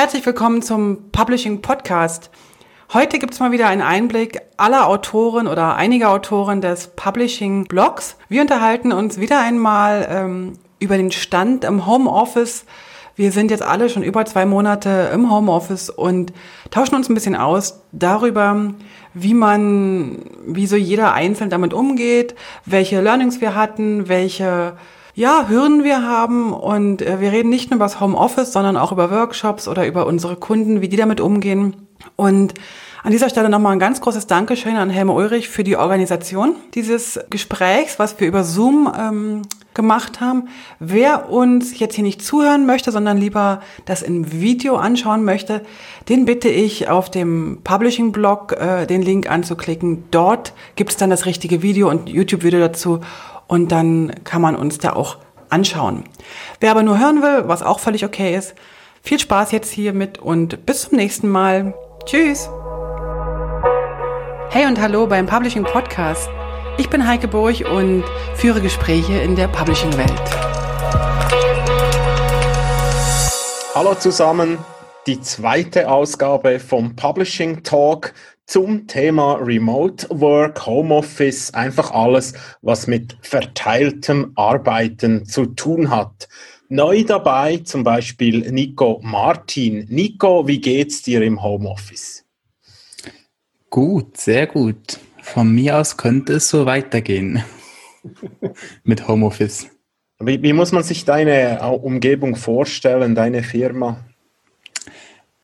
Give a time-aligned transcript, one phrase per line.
[0.00, 2.30] Herzlich willkommen zum Publishing Podcast.
[2.94, 8.16] Heute gibt es mal wieder einen Einblick aller Autoren oder einiger Autoren des Publishing Blogs.
[8.30, 12.64] Wir unterhalten uns wieder einmal ähm, über den Stand im Homeoffice.
[13.14, 16.32] Wir sind jetzt alle schon über zwei Monate im Homeoffice und
[16.70, 18.72] tauschen uns ein bisschen aus darüber,
[19.12, 24.78] wie man, wie so jeder einzeln damit umgeht, welche Learnings wir hatten, welche
[25.14, 28.92] ja, Hürden wir haben und äh, wir reden nicht nur über das Homeoffice, sondern auch
[28.92, 31.88] über Workshops oder über unsere Kunden, wie die damit umgehen.
[32.16, 32.54] Und
[33.02, 37.18] an dieser Stelle nochmal ein ganz großes Dankeschön an Helme Ulrich für die Organisation dieses
[37.30, 40.48] Gesprächs, was wir über Zoom ähm, gemacht haben.
[40.80, 45.62] Wer uns jetzt hier nicht zuhören möchte, sondern lieber das im Video anschauen möchte,
[46.10, 50.04] den bitte ich auf dem Publishing-Blog äh, den Link anzuklicken.
[50.10, 53.00] Dort gibt es dann das richtige Video und YouTube-Video dazu
[53.50, 55.16] und dann kann man uns da auch
[55.48, 56.04] anschauen.
[56.60, 58.54] Wer aber nur hören will, was auch völlig okay ist,
[59.02, 61.74] viel Spaß jetzt hiermit und bis zum nächsten Mal.
[62.06, 62.48] Tschüss!
[64.50, 66.30] Hey und hallo beim Publishing Podcast.
[66.78, 68.04] Ich bin Heike Burg und
[68.36, 70.12] führe Gespräche in der Publishing-Welt.
[73.74, 74.58] Hallo zusammen,
[75.08, 78.12] die zweite Ausgabe vom Publishing Talk
[78.50, 86.28] zum Thema Remote Work, Homeoffice, einfach alles, was mit verteiltem Arbeiten zu tun hat.
[86.68, 89.86] Neu dabei zum Beispiel Nico Martin.
[89.88, 92.24] Nico, wie geht's dir im Homeoffice?
[93.70, 94.98] Gut, sehr gut.
[95.22, 97.44] Von mir aus könnte es so weitergehen
[98.82, 99.68] mit Homeoffice.
[100.18, 104.04] Wie, wie, muss man sich deine Umgebung vorstellen, deine Firma?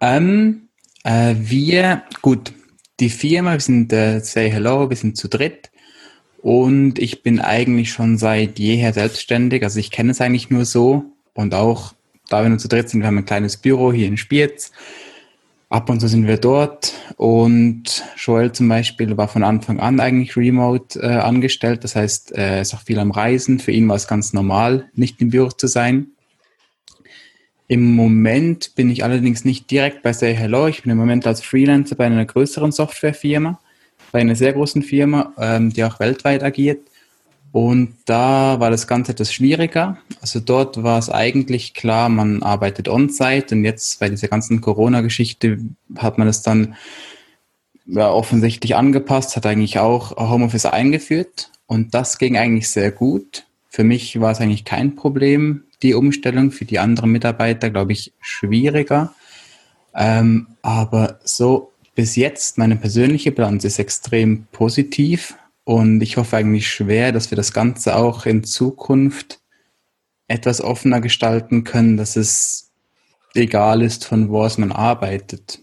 [0.00, 0.70] Ähm,
[1.04, 2.52] äh, wir, gut,
[3.00, 5.70] die Firma, wir sind äh, Say Hello, wir sind zu dritt
[6.38, 9.62] und ich bin eigentlich schon seit jeher selbstständig.
[9.62, 11.94] Also ich kenne es eigentlich nur so und auch
[12.28, 14.72] da wir nur zu dritt sind, wir haben ein kleines Büro hier in Spiez.
[15.68, 20.36] Ab und zu sind wir dort und Joel zum Beispiel war von Anfang an eigentlich
[20.36, 21.82] remote äh, angestellt.
[21.82, 23.58] Das heißt, er ist auch viel am Reisen.
[23.58, 26.12] Für ihn war es ganz normal, nicht im Büro zu sein.
[27.68, 30.68] Im Moment bin ich allerdings nicht direkt bei Say Hello.
[30.68, 33.58] Ich bin im Moment als Freelancer bei einer größeren Softwarefirma,
[34.12, 36.80] bei einer sehr großen Firma, ähm, die auch weltweit agiert.
[37.50, 39.98] Und da war das Ganze etwas schwieriger.
[40.20, 45.58] Also dort war es eigentlich klar, man arbeitet on-site und jetzt bei dieser ganzen Corona-Geschichte
[45.96, 46.76] hat man es dann
[47.86, 53.46] ja, offensichtlich angepasst, hat eigentlich auch Homeoffice eingeführt und das ging eigentlich sehr gut.
[53.70, 58.12] Für mich war es eigentlich kein Problem die Umstellung, für die anderen Mitarbeiter, glaube ich,
[58.20, 59.14] schwieriger.
[59.94, 66.68] Ähm, aber so bis jetzt, meine persönliche Bilanz ist extrem positiv und ich hoffe eigentlich
[66.68, 69.40] schwer, dass wir das Ganze auch in Zukunft
[70.28, 72.70] etwas offener gestalten können, dass es
[73.34, 75.60] egal ist, von wo aus man arbeitet.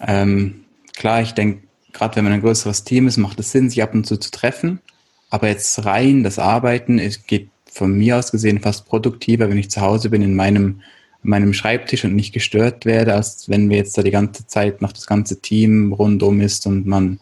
[0.00, 0.64] Ähm,
[0.94, 3.94] klar, ich denke, gerade wenn man ein größeres Team ist, macht es Sinn, sich ab
[3.94, 4.80] und zu zu treffen.
[5.28, 9.70] Aber jetzt rein das Arbeiten, es geht von mir aus gesehen fast produktiver, wenn ich
[9.70, 10.80] zu Hause bin in meinem,
[11.22, 14.92] meinem Schreibtisch und nicht gestört werde, als wenn wir jetzt da die ganze Zeit noch
[14.92, 17.20] das ganze Team rundum ist und man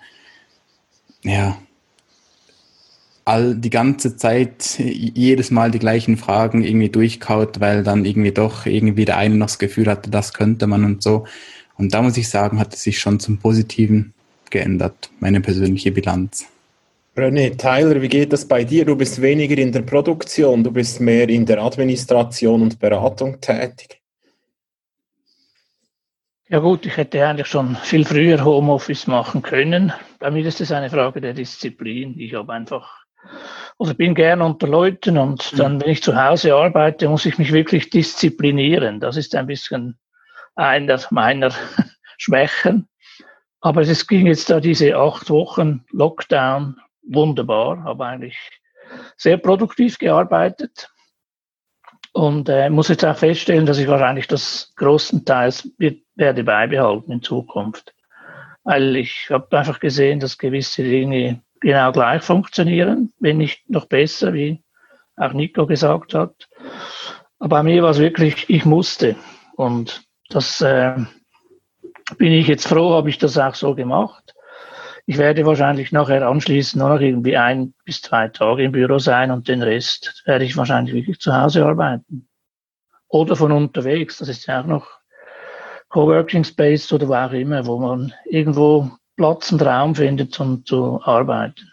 [1.23, 1.59] ja
[3.29, 8.65] all die ganze Zeit jedes Mal die gleichen Fragen irgendwie durchkaut, weil dann irgendwie doch
[8.65, 11.27] irgendwie der eine noch das Gefühl hatte, das könnte man und so.
[11.77, 14.15] Und da muss ich sagen, hat es sich schon zum Positiven
[14.49, 16.47] geändert, meine persönliche Bilanz.
[17.19, 18.85] René, Tyler, wie geht das bei dir?
[18.85, 24.01] Du bist weniger in der Produktion, du bist mehr in der Administration und Beratung tätig.
[26.49, 29.93] Ja gut, ich hätte eigentlich schon viel früher Homeoffice machen können.
[30.21, 32.15] Bei mir ist es eine Frage der Disziplin.
[32.21, 32.89] Ich habe einfach,
[33.81, 35.57] also bin gern unter Leuten und mhm.
[35.57, 39.01] dann, wenn ich zu Hause arbeite, muss ich mich wirklich disziplinieren.
[39.01, 39.99] Das ist ein bisschen
[40.55, 41.53] einer meiner
[42.17, 42.89] Schwächen.
[43.61, 46.77] Aber es ging jetzt da diese acht Wochen Lockdown
[47.09, 48.39] wunderbar, habe eigentlich
[49.17, 50.91] sehr produktiv gearbeitet
[52.13, 55.71] und äh, muss jetzt auch feststellen, dass ich wahrscheinlich das größtenteils
[56.17, 57.95] werde beibehalten in Zukunft.
[58.65, 64.33] Weil ich habe einfach gesehen, dass gewisse Dinge genau gleich funktionieren, wenn nicht noch besser,
[64.35, 64.63] wie
[65.17, 66.49] auch Nico gesagt hat.
[67.39, 69.17] Aber bei mir war es wirklich, ich musste.
[69.57, 70.97] Und das äh,
[72.17, 74.35] bin ich jetzt froh, habe ich das auch so gemacht.
[75.11, 79.49] Ich werde wahrscheinlich nachher anschließend noch irgendwie ein bis zwei Tage im Büro sein und
[79.49, 82.29] den Rest werde ich wahrscheinlich wirklich zu Hause arbeiten.
[83.09, 84.19] Oder von unterwegs.
[84.19, 84.87] Das ist ja auch noch
[85.89, 91.01] Coworking Space oder wo auch immer, wo man irgendwo Platz und Raum findet, um zu
[91.03, 91.73] arbeiten.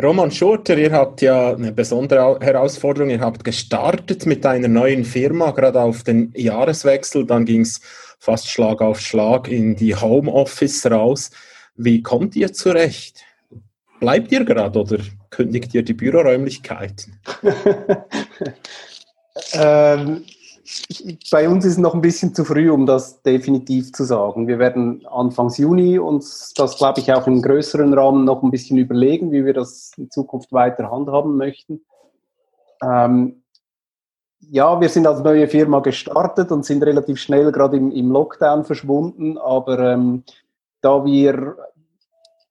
[0.00, 3.10] Roman Schurter, ihr habt ja eine besondere Herausforderung.
[3.10, 7.26] Ihr habt gestartet mit einer neuen Firma, gerade auf den Jahreswechsel.
[7.26, 7.80] Dann ging es
[8.20, 11.32] fast Schlag auf Schlag in die Homeoffice raus.
[11.80, 13.24] Wie kommt ihr zurecht?
[14.00, 14.98] Bleibt ihr gerade oder
[15.30, 17.20] kündigt ihr die Büroräumlichkeiten?
[19.52, 20.24] ähm,
[21.30, 24.48] bei uns ist es noch ein bisschen zu früh, um das definitiv zu sagen.
[24.48, 28.78] Wir werden Anfangs Juni uns das, glaube ich, auch im größeren Rahmen noch ein bisschen
[28.78, 31.82] überlegen, wie wir das in Zukunft weiter handhaben möchten.
[32.82, 33.44] Ähm,
[34.40, 38.64] ja, wir sind als neue Firma gestartet und sind relativ schnell gerade im, im Lockdown
[38.64, 40.24] verschwunden, aber ähm,
[40.80, 41.56] da wir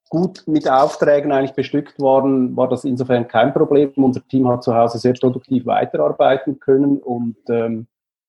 [0.08, 3.92] gut mit Aufträgen eigentlich bestückt waren, war das insofern kein Problem.
[3.96, 7.86] Unser Team hat zu Hause sehr produktiv weiterarbeiten können und ähm,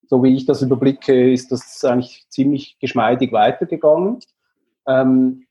[0.08, 4.18] so wie ich das überblicke, ist das eigentlich ziemlich geschmeidig weitergegangen.
[4.86, 5.46] Ähm,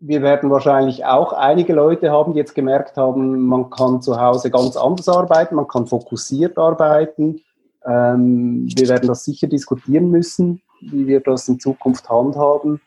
[0.00, 4.50] wir werden wahrscheinlich auch einige Leute haben, die jetzt gemerkt haben, man kann zu Hause
[4.50, 7.40] ganz anders arbeiten, man kann fokussiert arbeiten.
[7.84, 12.80] Ähm, wir werden das sicher diskutieren müssen, wie wir das in Zukunft handhaben.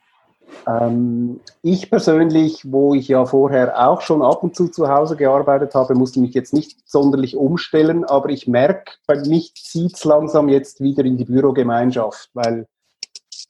[0.68, 5.75] Ähm, ich persönlich, wo ich ja vorher auch schon ab und zu zu Hause gearbeitet
[5.75, 10.50] habe, musste mich jetzt nicht sonderlich umstellen, aber ich merke, bei mich zieht es langsam
[10.50, 12.68] jetzt wieder in die Bürogemeinschaft, weil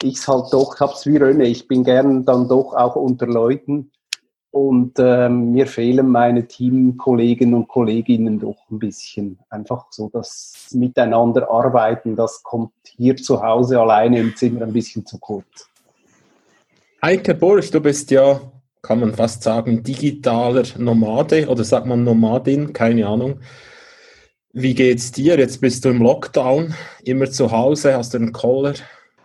[0.03, 3.27] ich es halt doch, habe es wie Röne, ich bin gern dann doch auch unter
[3.27, 3.91] Leuten
[4.51, 9.39] und ähm, mir fehlen meine Teamkollegen und Kolleginnen doch ein bisschen.
[9.49, 15.05] Einfach so das Miteinander arbeiten, das kommt hier zu Hause alleine im Zimmer ein bisschen
[15.05, 15.70] zu kurz.
[17.03, 18.39] Heike Boris, du bist ja,
[18.83, 23.39] kann man fast sagen, digitaler Nomade oder sagt man Nomadin, keine Ahnung.
[24.53, 25.35] Wie geht's dir?
[25.39, 28.75] Jetzt bist du im Lockdown, immer zu Hause, hast du einen Caller?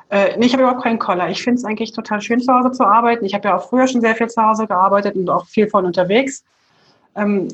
[0.08, 1.28] Äh, nee, ich habe überhaupt keinen Caller.
[1.28, 3.26] Ich finde es eigentlich total schön, zu Hause zu arbeiten.
[3.26, 5.84] Ich habe ja auch früher schon sehr viel zu Hause gearbeitet und auch viel von
[5.84, 6.44] unterwegs.
[7.14, 7.48] Ähm,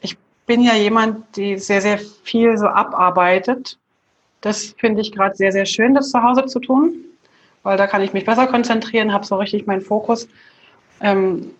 [0.00, 3.78] ich bin ja jemand, die sehr, sehr viel so abarbeitet.
[4.40, 7.04] Das finde ich gerade sehr, sehr schön, das zu Hause zu tun
[7.62, 10.28] weil da kann ich mich besser konzentrieren, habe so richtig meinen Fokus.
[11.00, 11.50] Ähm,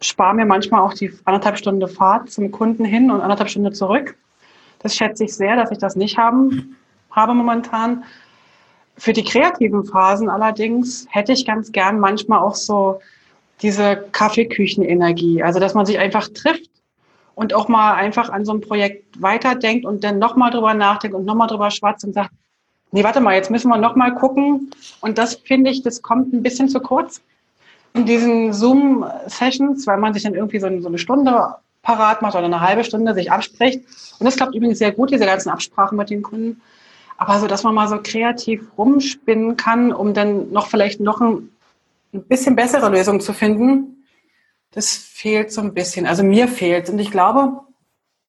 [0.00, 4.16] spare mir manchmal auch die anderthalb Stunden Fahrt zum Kunden hin und anderthalb Stunden zurück.
[4.80, 6.76] Das schätze ich sehr, dass ich das nicht haben,
[7.10, 8.04] habe momentan.
[8.96, 13.00] Für die kreativen Phasen allerdings hätte ich ganz gern manchmal auch so
[13.62, 15.42] diese Kaffeeküchenenergie.
[15.42, 16.70] Also, dass man sich einfach trifft
[17.34, 21.24] und auch mal einfach an so ein Projekt weiterdenkt und dann nochmal drüber nachdenkt und
[21.24, 22.30] nochmal drüber schwatzt und sagt,
[22.92, 24.70] nee, warte mal, jetzt müssen wir noch mal gucken.
[25.00, 27.20] Und das finde ich, das kommt ein bisschen zu kurz
[27.94, 32.44] in diesen Zoom-Sessions, weil man sich dann irgendwie so, so eine Stunde parat macht oder
[32.44, 33.84] eine halbe Stunde sich abspricht.
[34.18, 36.60] Und das klappt übrigens sehr gut, diese ganzen Absprachen mit den Kunden.
[37.16, 41.50] Aber so, dass man mal so kreativ rumspinnen kann, um dann noch vielleicht noch ein,
[42.14, 44.04] ein bisschen bessere Lösung zu finden,
[44.72, 46.06] das fehlt so ein bisschen.
[46.06, 46.88] Also mir fehlt.
[46.88, 47.60] Und ich glaube,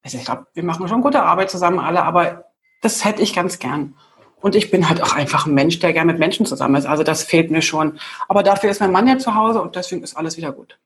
[0.03, 2.45] also ich glaube, wir machen schon gute Arbeit zusammen alle, aber
[2.81, 3.93] das hätte ich ganz gern.
[4.41, 6.85] Und ich bin halt auch einfach ein Mensch, der gerne mit Menschen zusammen ist.
[6.85, 7.99] Also das fehlt mir schon.
[8.27, 10.77] Aber dafür ist mein Mann ja zu Hause und deswegen ist alles wieder gut.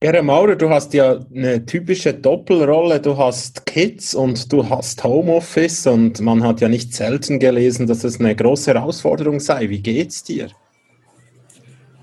[0.00, 3.00] Gere Maurer, du hast ja eine typische Doppelrolle.
[3.00, 8.02] Du hast Kids und du hast Homeoffice und man hat ja nicht selten gelesen, dass
[8.02, 9.68] es eine große Herausforderung sei.
[9.68, 10.48] Wie geht's dir?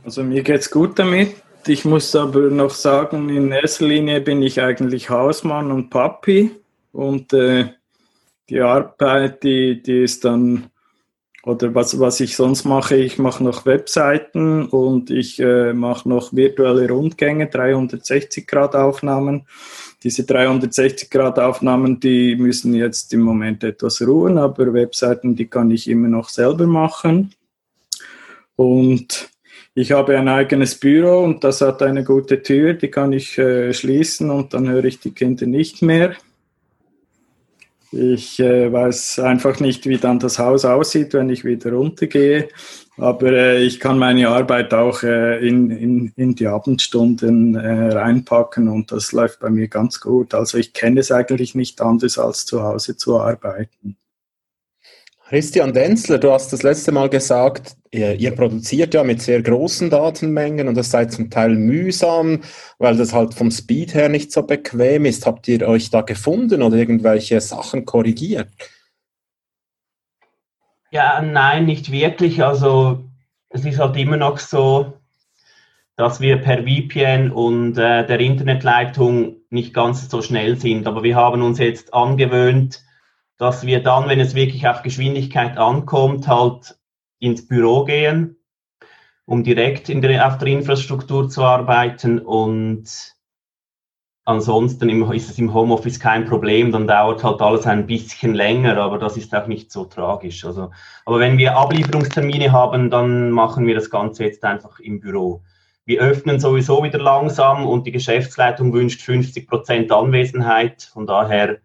[0.06, 1.36] Also mir geht's gut damit.
[1.68, 6.52] Ich muss aber noch sagen, in erster Linie bin ich eigentlich Hausmann und Papi
[6.94, 7.66] und äh,
[8.50, 10.70] die Arbeit, die, die ist dann,
[11.44, 16.34] oder was, was ich sonst mache, ich mache noch Webseiten und ich äh, mache noch
[16.34, 19.46] virtuelle Rundgänge, 360-Grad-Aufnahmen.
[20.04, 26.08] Diese 360-Grad-Aufnahmen, die müssen jetzt im Moment etwas ruhen, aber Webseiten, die kann ich immer
[26.08, 27.34] noch selber machen.
[28.56, 29.30] Und
[29.76, 33.74] ich habe ein eigenes Büro und das hat eine gute Tür, die kann ich äh,
[33.74, 36.16] schließen und dann höre ich die Kinder nicht mehr.
[37.92, 42.50] Ich äh, weiß einfach nicht, wie dann das Haus aussieht, wenn ich wieder runtergehe.
[42.98, 48.68] Aber äh, ich kann meine Arbeit auch äh, in, in, in die Abendstunden äh, reinpacken
[48.68, 50.34] und das läuft bei mir ganz gut.
[50.34, 53.98] Also ich kenne es eigentlich nicht anders, als zu Hause zu arbeiten.
[55.30, 59.92] Christian Denzler, du hast das letzte Mal gesagt, ihr, ihr, produziert ja mit sehr großen
[59.92, 62.42] Datenmengen und das sei zum Teil mühsam,
[62.80, 65.28] weil das halt vom Speed her nicht so bequem ist.
[65.28, 68.50] Habt ihr euch da gefunden oder irgendwelche Sachen korrigiert?
[70.90, 72.44] Ja, nein, nicht wirklich.
[72.44, 73.04] Also
[73.50, 74.94] es ist halt immer noch so,
[75.96, 80.88] dass wir per VPN und äh, der Internetleitung nicht ganz so schnell sind.
[80.88, 82.84] Aber wir haben uns jetzt angewöhnt,
[83.40, 86.78] dass wir dann, wenn es wirklich auf Geschwindigkeit ankommt, halt
[87.20, 88.36] ins Büro gehen,
[89.26, 92.20] um direkt in der, auf der Infrastruktur zu arbeiten.
[92.20, 93.16] Und
[94.26, 98.98] ansonsten ist es im Homeoffice kein Problem, dann dauert halt alles ein bisschen länger, aber
[98.98, 100.44] das ist auch nicht so tragisch.
[100.44, 100.72] Also,
[101.06, 105.44] aber wenn wir Ablieferungstermine haben, dann machen wir das Ganze jetzt einfach im Büro.
[105.86, 110.84] Wir öffnen sowieso wieder langsam und die Geschäftsleitung wünscht 50 Prozent Anwesenheit.
[110.94, 111.60] Von daher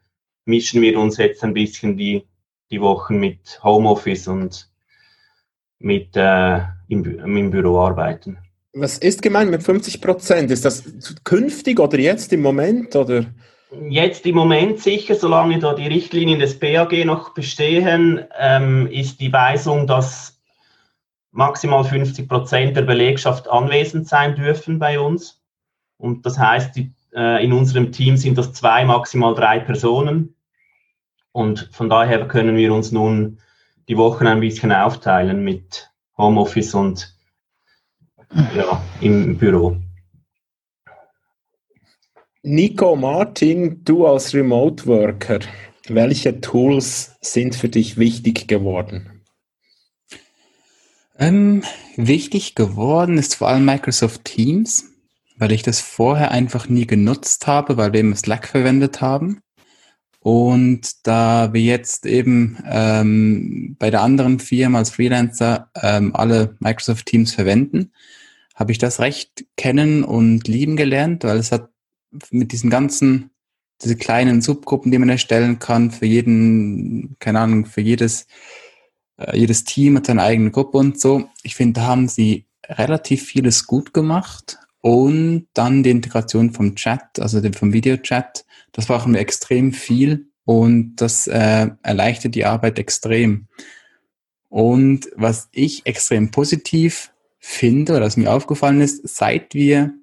[0.44, 2.24] mischen wir uns jetzt ein bisschen die,
[2.70, 4.70] die Wochen mit Homeoffice und
[5.78, 8.38] mit äh, im, im Büro arbeiten.
[8.72, 10.50] Was ist gemeint mit 50 Prozent?
[10.50, 10.82] Ist das
[11.22, 12.96] künftig oder jetzt im Moment?
[12.96, 13.26] Oder?
[13.88, 19.32] Jetzt im Moment sicher, solange da die Richtlinien des BAG noch bestehen, ähm, ist die
[19.32, 20.40] Weisung, dass
[21.30, 25.42] maximal 50 Prozent der Belegschaft anwesend sein dürfen bei uns.
[25.96, 30.34] Und das heißt, die, in unserem Team sind das zwei, maximal drei Personen.
[31.32, 33.38] Und von daher können wir uns nun
[33.88, 37.14] die Wochen ein bisschen aufteilen mit Homeoffice und
[38.56, 39.76] ja, im Büro.
[42.42, 45.40] Nico Martin, du als Remote Worker,
[45.88, 49.22] welche Tools sind für dich wichtig geworden?
[51.18, 51.62] Ähm,
[51.96, 54.93] wichtig geworden ist vor allem Microsoft Teams,
[55.36, 59.40] weil ich das vorher einfach nie genutzt habe, weil wir immer Slack verwendet haben.
[60.20, 67.06] Und da wir jetzt eben ähm, bei der anderen Firma als Freelancer ähm, alle Microsoft
[67.06, 67.92] Teams verwenden,
[68.54, 71.68] habe ich das recht kennen und lieben gelernt, weil es hat
[72.30, 73.30] mit diesen ganzen,
[73.82, 78.26] diese kleinen Subgruppen, die man erstellen kann, für jeden, keine Ahnung, für jedes,
[79.18, 81.28] äh, jedes Team hat seine eigene Gruppe und so.
[81.42, 87.18] Ich finde, da haben sie relativ vieles gut gemacht und dann die Integration vom Chat,
[87.18, 93.46] also vom Videochat, das brauchen wir extrem viel und das äh, erleichtert die Arbeit extrem.
[94.50, 99.94] Und was ich extrem positiv finde oder was mir aufgefallen ist, seit wir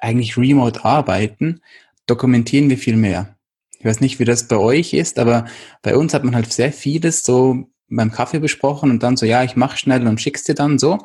[0.00, 1.60] eigentlich remote arbeiten,
[2.08, 3.36] dokumentieren wir viel mehr.
[3.78, 5.46] Ich weiß nicht, wie das bei euch ist, aber
[5.82, 9.44] bei uns hat man halt sehr vieles so beim Kaffee besprochen und dann so, ja,
[9.44, 10.98] ich mache schnell und schick's dir dann so.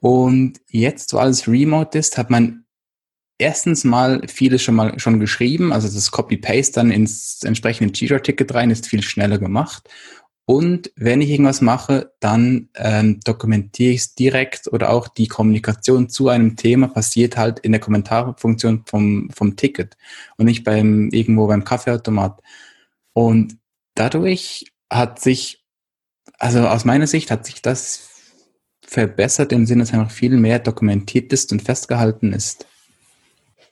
[0.00, 2.64] Und jetzt, wo alles remote ist, hat man
[3.38, 8.70] erstens mal vieles schon mal schon geschrieben, also das Copy-Paste dann ins entsprechende Jira-Ticket rein
[8.70, 9.88] ist viel schneller gemacht.
[10.44, 16.08] Und wenn ich irgendwas mache, dann ähm, dokumentiere ich es direkt oder auch die Kommunikation
[16.08, 19.98] zu einem Thema passiert halt in der Kommentarfunktion vom, vom Ticket
[20.38, 22.40] und nicht beim irgendwo beim Kaffeeautomat.
[23.12, 23.58] Und
[23.94, 25.66] dadurch hat sich,
[26.38, 28.17] also aus meiner Sicht hat sich das
[28.88, 32.66] verbessert im Sinne, dass einfach viel mehr dokumentiert ist und festgehalten ist.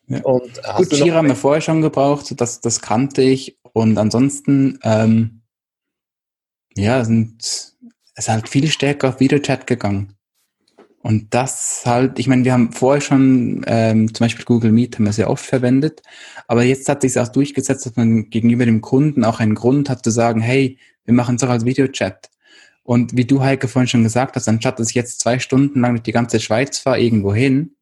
[0.09, 0.21] Ja.
[0.23, 3.59] Und Gut, Jira haben wir vorher schon gebraucht, das, das kannte ich.
[3.73, 5.43] Und ansonsten ähm,
[6.77, 7.77] ja, sind, es
[8.15, 10.13] ist halt viel stärker auf Videochat gegangen.
[11.01, 15.05] Und das halt, ich meine, wir haben vorher schon ähm, zum Beispiel Google Meet haben
[15.05, 16.03] wir sehr oft verwendet,
[16.49, 20.03] aber jetzt hat sich auch durchgesetzt, dass man gegenüber dem Kunden auch einen Grund hat
[20.03, 22.29] zu sagen, hey, wir machen es auch als Videochat.
[22.87, 25.95] Und wie du, Heike, vorhin schon gesagt hast, anstatt dass ich jetzt zwei Stunden lang
[25.95, 27.75] durch die ganze Schweiz fahre, irgendwo hin,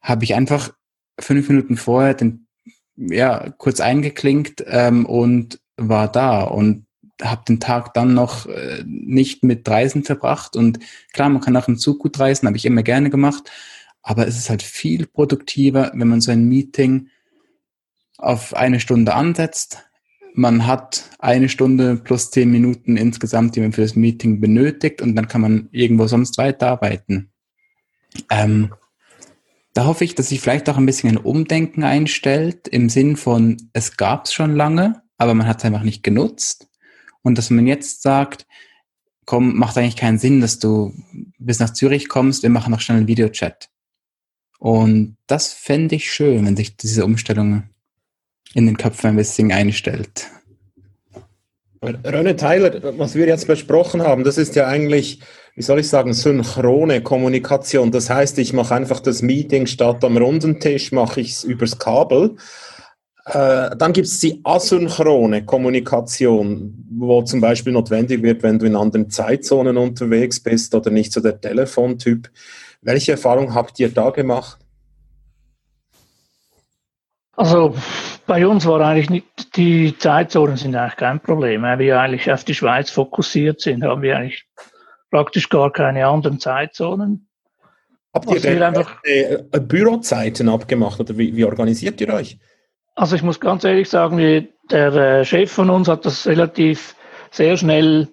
[0.00, 0.72] habe ich einfach
[1.20, 2.48] fünf Minuten vorher den,
[2.96, 6.42] ja, kurz eingeklinkt ähm, und war da.
[6.42, 6.86] Und
[7.22, 10.56] habe den Tag dann noch äh, nicht mit Reisen verbracht.
[10.56, 10.80] Und
[11.12, 13.48] klar, man kann auch im Zug gut reisen, habe ich immer gerne gemacht.
[14.02, 17.10] Aber es ist halt viel produktiver, wenn man so ein Meeting
[18.18, 19.84] auf eine Stunde ansetzt.
[20.34, 25.14] Man hat eine Stunde plus zehn Minuten insgesamt, die man für das Meeting benötigt und
[25.14, 27.30] dann kann man irgendwo sonst weiterarbeiten.
[28.30, 28.74] Ähm,
[29.74, 33.56] da hoffe ich, dass sich vielleicht auch ein bisschen ein Umdenken einstellt im Sinn von,
[33.72, 36.68] es gab es schon lange, aber man hat es einfach nicht genutzt.
[37.22, 38.46] Und dass man jetzt sagt,
[39.24, 40.92] komm, macht eigentlich keinen Sinn, dass du
[41.38, 43.70] bis nach Zürich kommst, wir machen noch schnell einen Videochat.
[44.58, 47.64] Und das fände ich schön, wenn sich diese Umstellung
[48.54, 48.76] in den
[49.16, 50.28] bisschen einstellt.
[51.82, 55.20] René Tyler, was wir jetzt besprochen haben, das ist ja eigentlich,
[55.56, 57.90] wie soll ich sagen, synchrone Kommunikation.
[57.90, 61.78] Das heißt, ich mache einfach das Meeting statt am runden Tisch, mache ich es übers
[61.78, 62.36] Kabel.
[63.24, 68.76] Äh, dann gibt es die asynchrone Kommunikation, wo zum Beispiel notwendig wird, wenn du in
[68.76, 72.30] anderen Zeitzonen unterwegs bist oder nicht so der Telefontyp.
[72.80, 74.58] Welche Erfahrung habt ihr da gemacht?
[77.34, 77.74] Also
[78.26, 81.62] bei uns war eigentlich nicht, die Zeitzonen sind eigentlich kein Problem.
[81.62, 84.44] Weil wir eigentlich auf die Schweiz fokussiert sind, haben wir eigentlich
[85.10, 87.28] praktisch gar keine anderen Zeitzonen.
[88.14, 92.38] Habt ihr denn einfach äh, Bürozeiten abgemacht oder wie, wie organisiert ihr euch?
[92.94, 96.94] Also ich muss ganz ehrlich sagen, der äh, Chef von uns hat das relativ
[97.30, 98.08] sehr schnell,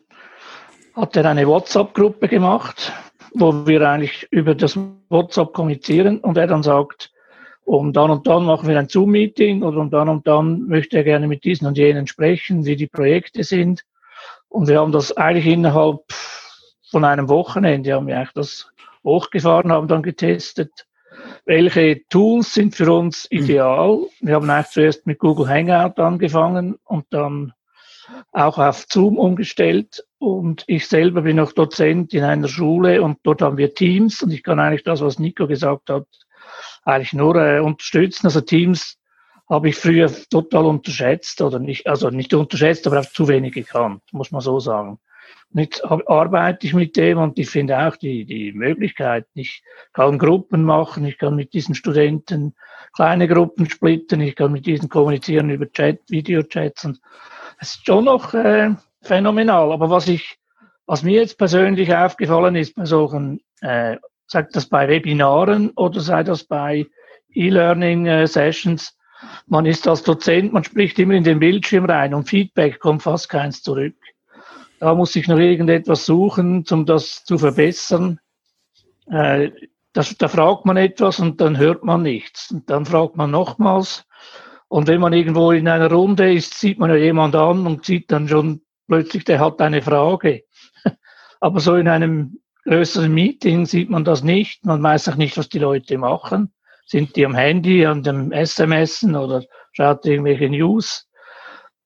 [0.95, 2.93] hat er eine WhatsApp-Gruppe gemacht,
[3.33, 7.11] wo wir eigentlich über das WhatsApp kommunizieren und er dann sagt,
[7.69, 11.03] Und dann und dann machen wir ein Zoom-Meeting oder und dann und dann möchte er
[11.03, 13.85] gerne mit diesen und jenen sprechen, wie die Projekte sind.
[14.47, 16.01] Und wir haben das eigentlich innerhalb
[16.89, 18.71] von einem Wochenende, haben wir eigentlich das
[19.03, 20.88] hochgefahren, haben dann getestet,
[21.45, 23.99] welche Tools sind für uns ideal.
[24.19, 27.53] Wir haben eigentlich zuerst mit Google Hangout angefangen und dann
[28.31, 30.03] auch auf Zoom umgestellt.
[30.17, 34.31] Und ich selber bin auch Dozent in einer Schule und dort haben wir Teams und
[34.31, 36.07] ich kann eigentlich das, was Nico gesagt hat,
[36.83, 38.27] eigentlich nur äh, unterstützen.
[38.27, 38.97] Also Teams
[39.49, 44.01] habe ich früher total unterschätzt oder nicht, also nicht unterschätzt, aber auch zu wenig gekannt,
[44.11, 44.99] muss man so sagen.
[45.51, 49.63] Und jetzt arbeite ich mit dem und ich finde auch die, die Möglichkeit, ich
[49.93, 52.53] kann Gruppen machen, ich kann mit diesen Studenten
[52.93, 56.99] kleine Gruppen splitten, ich kann mit diesen kommunizieren über Chat, Videochats und
[57.59, 59.71] es ist schon noch äh, phänomenal.
[59.71, 60.37] Aber was ich,
[60.85, 63.97] was mir jetzt persönlich aufgefallen ist bei solchen, äh,
[64.31, 66.88] sagt das bei Webinaren oder sei das bei
[67.33, 72.79] E-Learning-Sessions, äh, man ist als Dozent, man spricht immer in den Bildschirm rein und Feedback
[72.79, 73.95] kommt fast keins zurück.
[74.79, 78.19] Da muss ich noch irgendetwas suchen, um das zu verbessern.
[79.12, 79.51] Äh,
[79.91, 82.51] das, da fragt man etwas und dann hört man nichts.
[82.51, 84.05] Und dann fragt man nochmals
[84.69, 88.12] und wenn man irgendwo in einer Runde ist, sieht man ja jemand an und sieht
[88.12, 90.43] dann schon plötzlich, der hat eine Frage.
[91.41, 94.63] Aber so in einem größeren Meeting sieht man das nicht.
[94.63, 96.53] Man weiß auch nicht, was die Leute machen.
[96.85, 101.09] Sind die am Handy, an dem SMS oder schaut irgendwelche News?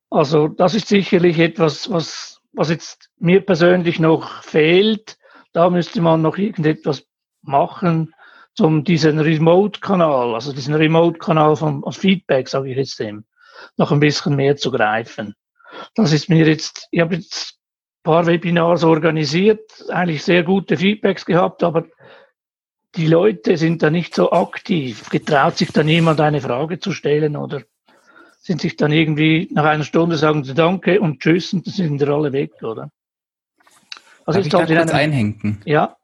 [0.10, 5.18] Also das ist sicherlich etwas, was, was jetzt mir persönlich noch fehlt.
[5.54, 7.06] Da müsste man noch irgendetwas
[7.42, 8.14] machen,
[8.54, 13.26] zum diesen Remote-Kanal, also diesen Remote-Kanal von Feedback, sage ich jetzt dem,
[13.78, 15.34] noch ein bisschen mehr zu greifen.
[15.96, 17.58] Das ist mir jetzt, ich habe jetzt
[18.04, 21.86] paar Webinars organisiert, eigentlich sehr gute Feedbacks gehabt, aber
[22.96, 25.10] die Leute sind da nicht so aktiv.
[25.10, 27.64] Getraut sich dann jemand eine Frage zu stellen oder
[28.40, 32.00] sind sich dann irgendwie nach einer Stunde sagen sie Danke und Tschüss und dann sind
[32.00, 32.92] wir alle weg, oder?
[34.26, 35.62] Also Darf ich da kurz einhängen?
[35.66, 35.98] Ja.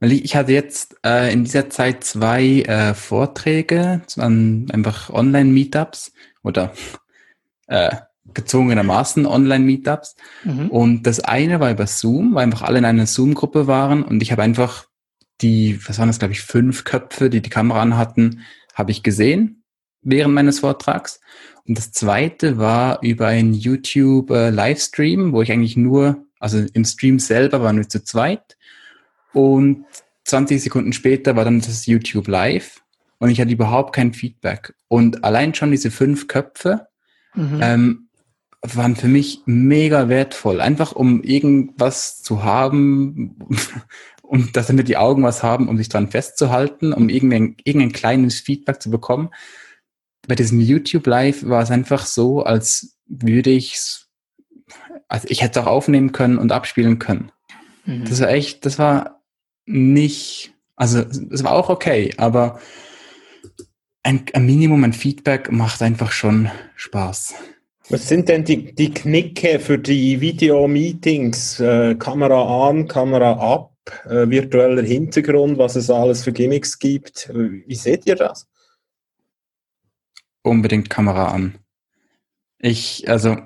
[0.00, 6.72] Weil ich hatte jetzt äh, in dieser Zeit zwei äh, Vorträge an einfach Online-Meetups oder
[7.66, 7.96] äh,
[8.34, 10.16] gezwungenermaßen Online-Meetups.
[10.44, 10.68] Mhm.
[10.68, 14.32] Und das eine war über Zoom, weil einfach alle in einer Zoom-Gruppe waren und ich
[14.32, 14.86] habe einfach
[15.40, 18.40] die, was waren das, glaube ich, fünf Köpfe, die die Kamera anhatten,
[18.74, 19.62] habe ich gesehen
[20.02, 21.20] während meines Vortrags.
[21.66, 27.18] Und das zweite war über einen YouTube-Livestream, äh, wo ich eigentlich nur, also im Stream
[27.18, 28.56] selber waren wir zu zweit
[29.32, 29.84] und
[30.24, 32.82] 20 Sekunden später war dann das YouTube live
[33.18, 34.74] und ich hatte überhaupt kein Feedback.
[34.88, 36.88] Und allein schon diese fünf Köpfe
[37.34, 37.60] mhm.
[37.62, 38.07] ähm,
[38.62, 40.60] waren für mich mega wertvoll.
[40.60, 43.36] Einfach um irgendwas zu haben
[44.22, 48.40] und dass damit die Augen was haben, um sich dran festzuhalten, um irgendein, irgendein kleines
[48.40, 49.30] Feedback zu bekommen.
[50.26, 54.08] Bei diesem YouTube Live war es einfach so, als würde ich es,
[55.08, 57.32] also ich hätte es auch aufnehmen können und abspielen können.
[57.86, 58.04] Mhm.
[58.04, 59.22] Das war echt, das war
[59.64, 62.60] nicht, also es war auch okay, aber
[64.02, 67.34] ein, ein Minimum an Feedback macht einfach schon Spaß.
[67.90, 71.58] Was sind denn die, die Knicke für die Video-Meetings?
[71.58, 73.72] Äh, Kamera an, Kamera ab,
[74.04, 77.30] äh, virtueller Hintergrund, was es alles für Gimmicks gibt.
[77.32, 78.46] Wie seht ihr das?
[80.42, 81.58] Unbedingt Kamera an.
[82.58, 83.38] Ich, also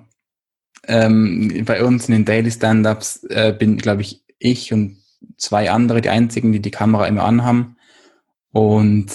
[0.88, 5.04] ähm, bei uns in den Daily Stand-Ups äh, bin, glaube ich, ich und
[5.36, 7.76] zwei andere, die einzigen, die die Kamera immer anhaben.
[8.50, 9.06] Und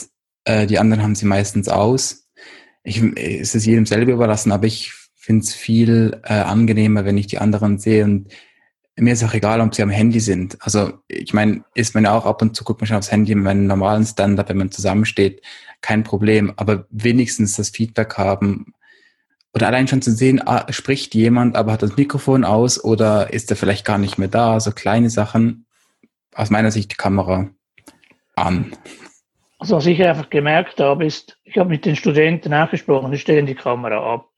[0.45, 2.29] äh, die anderen haben sie meistens aus.
[2.83, 4.93] Ich, es ist jedem selber überlassen, aber ich
[5.27, 8.05] finde es viel äh, angenehmer, wenn ich die anderen sehe.
[8.05, 8.29] Und
[8.95, 10.57] mir ist auch egal, ob sie am Handy sind.
[10.61, 13.33] Also ich meine, ist man ja auch ab und zu, guckt man schon aufs Handy
[13.33, 15.41] in meinem normalen Stand-up, wenn man zusammensteht,
[15.81, 16.53] kein Problem.
[16.55, 18.73] Aber wenigstens das Feedback haben,
[19.53, 23.51] oder allein schon zu sehen, ah, spricht jemand, aber hat das Mikrofon aus oder ist
[23.51, 25.65] er vielleicht gar nicht mehr da, so kleine Sachen
[26.33, 27.49] aus meiner Sicht die Kamera
[28.35, 28.71] an.
[29.59, 33.45] Also was ich einfach gemerkt habe, ist, ich habe mit den Studenten nachgesprochen, die stellen
[33.45, 34.29] die Kamera ab.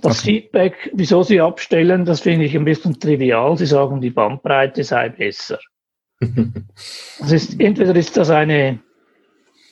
[0.00, 0.40] Das okay.
[0.40, 3.56] Feedback, wieso sie abstellen, das finde ich ein bisschen trivial.
[3.56, 5.58] Sie sagen, die Bandbreite sei besser.
[6.20, 8.80] das ist, entweder ist das eine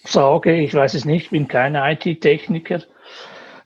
[0.04, 2.82] Sage, ich weiß es nicht, bin kein IT-Techniker.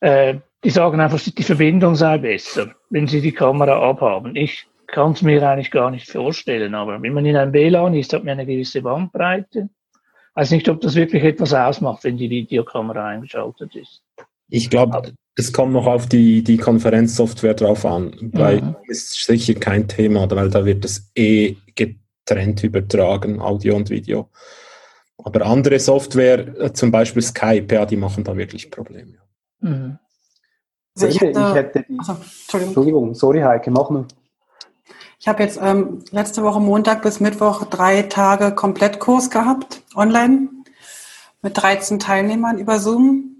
[0.01, 4.37] Äh, die sagen einfach, die Verbindung sei besser, wenn sie die Kamera abhaben.
[4.37, 6.75] Ich kann es mir eigentlich gar nicht vorstellen.
[6.75, 9.69] Aber wenn man in einem WLAN ist, hat man eine gewisse Bandbreite.
[9.95, 14.03] Ich weiß nicht, ob das wirklich etwas ausmacht, wenn die Videokamera eingeschaltet ist.
[14.49, 18.15] Ich glaube, es kommt noch auf die, die Konferenzsoftware drauf an.
[18.33, 18.77] Bei mhm.
[18.87, 24.29] ist sicher kein Thema, weil da wird es eh getrennt übertragen, Audio und Video.
[25.19, 29.19] Aber andere Software, äh, zum Beispiel Skype, ja, die machen da wirklich Probleme.
[29.61, 29.99] Mhm.
[30.95, 32.69] Also ich, hätte, ich hätte die, also, Entschuldigung.
[32.69, 34.07] Entschuldigung, sorry Heike, mach nur.
[35.19, 40.49] Ich habe jetzt ähm, letzte Woche Montag bis Mittwoch drei Tage Komplettkurs gehabt, online,
[41.41, 43.32] mit 13 Teilnehmern über Zoom.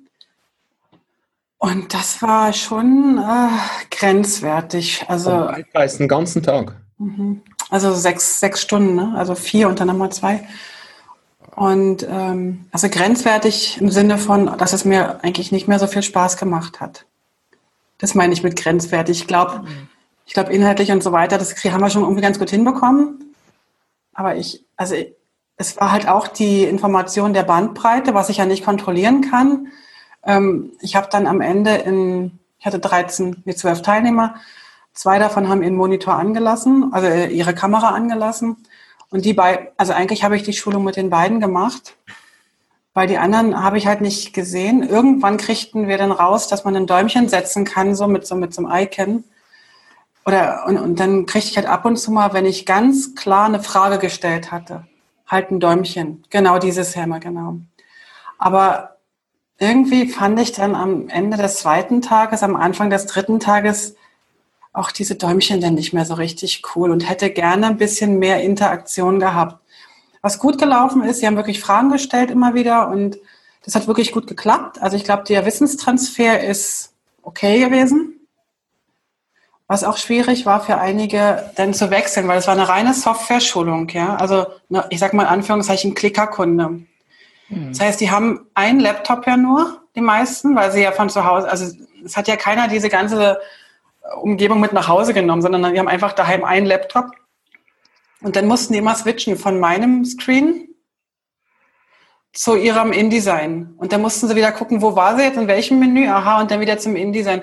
[1.63, 5.05] Und das war schon äh, grenzwertig.
[5.07, 6.75] Also heißt den ganzen Tag.
[6.99, 7.41] Mhm.
[7.71, 9.15] Also sechs, sechs Stunden, ne?
[9.17, 10.45] also vier und dann nochmal zwei.
[11.55, 16.03] Und ähm, also grenzwertig im Sinne von, dass es mir eigentlich nicht mehr so viel
[16.03, 17.07] Spaß gemacht hat.
[17.99, 19.21] Das meine ich mit grenzwertig.
[19.21, 19.65] Ich glaube,
[20.27, 23.37] ich glaube, inhaltlich und so weiter, das haben wir schon irgendwie ganz gut hinbekommen.
[24.15, 24.97] Aber ich, also
[25.59, 29.69] es war halt auch die Information der Bandbreite, was ich ja nicht kontrollieren kann.
[30.25, 34.37] Ähm, ich habe dann am Ende in, ich hatte 13, nee, 12 Teilnehmer.
[34.93, 38.57] Zwei davon haben ihren Monitor angelassen, also äh, ihre Kamera angelassen.
[39.11, 41.97] Und die beiden, also eigentlich habe ich die Schulung mit den beiden gemacht,
[42.95, 44.87] weil die anderen habe ich halt nicht gesehen.
[44.87, 48.55] Irgendwann kriegten wir dann raus, dass man ein Däumchen setzen kann, so mit so, mit
[48.55, 49.25] so einem Icon.
[50.25, 53.47] Oder, und, und dann kriegte ich halt ab und zu mal, wenn ich ganz klar
[53.47, 54.87] eine Frage gestellt hatte,
[55.27, 56.25] halt ein Däumchen.
[56.31, 57.57] Genau dieses Hämmer, genau.
[58.39, 58.92] Aber
[59.59, 63.95] irgendwie fand ich dann am Ende des zweiten Tages, am Anfang des dritten Tages,
[64.73, 68.43] auch diese Däumchen dann nicht mehr so richtig cool und hätte gerne ein bisschen mehr
[68.43, 69.59] Interaktion gehabt.
[70.23, 73.19] Was gut gelaufen ist, sie haben wirklich Fragen gestellt immer wieder und
[73.65, 74.81] das hat wirklich gut geklappt.
[74.81, 78.21] Also ich glaube, der Wissenstransfer ist okay gewesen.
[79.67, 83.89] Was auch schwierig war für einige, dann zu wechseln, weil es war eine reine Software-Schulung,
[83.91, 84.17] ja.
[84.17, 86.83] Also, ne, ich sag mal in Anführungszeichen Klickerkunde.
[87.49, 87.69] Mhm.
[87.69, 91.25] Das heißt, die haben einen Laptop ja nur, die meisten, weil sie ja von zu
[91.25, 91.75] Hause, also
[92.05, 93.41] es hat ja keiner diese ganze
[94.21, 97.07] Umgebung mit nach Hause genommen, sondern die haben einfach daheim einen Laptop.
[98.21, 100.69] Und dann mussten die immer switchen von meinem Screen
[102.33, 103.75] zu ihrem InDesign.
[103.77, 106.51] Und dann mussten sie wieder gucken, wo war sie jetzt, in welchem Menü, aha, und
[106.51, 107.43] dann wieder zum InDesign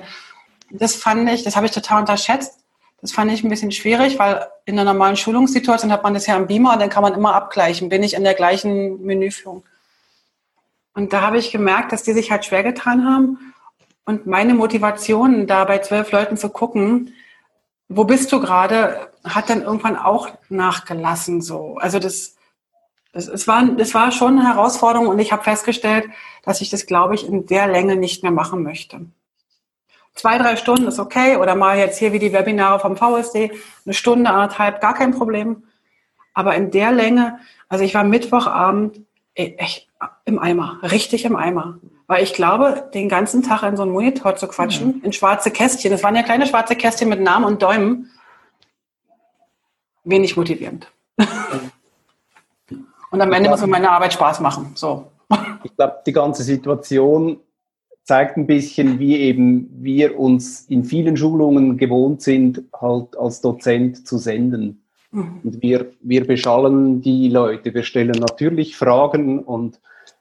[0.71, 2.59] das fand ich, das habe ich total unterschätzt.
[3.01, 6.35] Das fand ich ein bisschen schwierig, weil in einer normalen Schulungssituation hat man das ja
[6.35, 9.63] am Beamer und dann kann man immer abgleichen, bin ich in der gleichen Menüführung.
[10.99, 13.53] Und da habe ich gemerkt, dass die sich halt schwer getan haben.
[14.03, 17.13] Und meine Motivation, da bei zwölf Leuten zu gucken,
[17.87, 21.41] wo bist du gerade, hat dann irgendwann auch nachgelassen.
[21.41, 21.77] So.
[21.77, 22.35] Also das,
[23.13, 26.09] das, es war, das war schon eine Herausforderung und ich habe festgestellt,
[26.43, 29.05] dass ich das, glaube ich, in der Länge nicht mehr machen möchte
[30.19, 33.51] zwei, drei Stunden ist okay oder mal jetzt hier wie die Webinare vom VSD,
[33.85, 35.63] eine Stunde, anderthalb, gar kein Problem.
[36.33, 39.01] Aber in der Länge, also ich war Mittwochabend
[39.33, 39.88] echt
[40.29, 41.79] im Eimer, richtig im Eimer.
[42.07, 45.01] Weil ich glaube, den ganzen Tag in so einen Monitor zu quatschen, mhm.
[45.03, 48.09] in schwarze Kästchen, das waren ja kleine schwarze Kästchen mit Namen und Däumen,
[50.03, 50.91] wenig motivierend.
[53.11, 54.71] und am Ende muss mir meine Arbeit Spaß machen.
[54.75, 55.11] So.
[55.61, 57.37] Ich glaube, die ganze Situation
[58.05, 64.07] zeigt ein bisschen, wie eben wir uns in vielen Schulungen gewohnt sind, halt als Dozent
[64.07, 64.81] zu senden.
[65.11, 65.41] Mhm.
[65.43, 67.73] Und wir, wir beschallen die Leute.
[67.73, 69.79] Wir stellen natürlich Fragen und,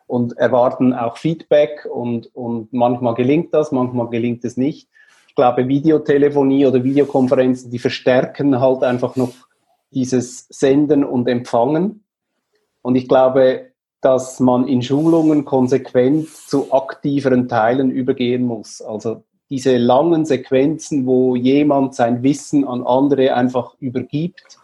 [0.08, 4.88] und erwarten auch Feedback und, und manchmal gelingt das, manchmal gelingt es nicht.
[5.28, 9.30] Ich glaube, Videotelefonie oder Videokonferenzen, die verstärken halt einfach noch
[9.92, 12.02] dieses Senden und Empfangen.
[12.82, 18.80] Und ich glaube, dass man in Schulungen konsequent zu aktiveren Teilen übergehen muss.
[18.80, 24.58] Also diese langen Sequenzen, wo jemand sein Wissen an andere einfach übergibt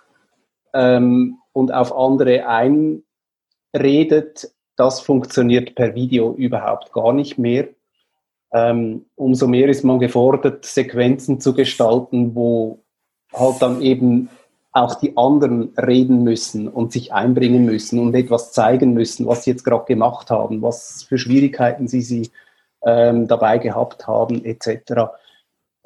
[0.72, 2.46] ähm, und auf andere
[3.72, 7.68] einredet, das funktioniert per Video überhaupt gar nicht mehr.
[8.52, 12.80] Ähm, umso mehr ist man gefordert, Sequenzen zu gestalten, wo
[13.32, 14.28] halt dann eben
[14.72, 19.50] auch die anderen reden müssen und sich einbringen müssen und etwas zeigen müssen, was sie
[19.50, 22.30] jetzt gerade gemacht haben, was für Schwierigkeiten sie, sie
[22.84, 25.12] ähm, dabei gehabt haben, etc.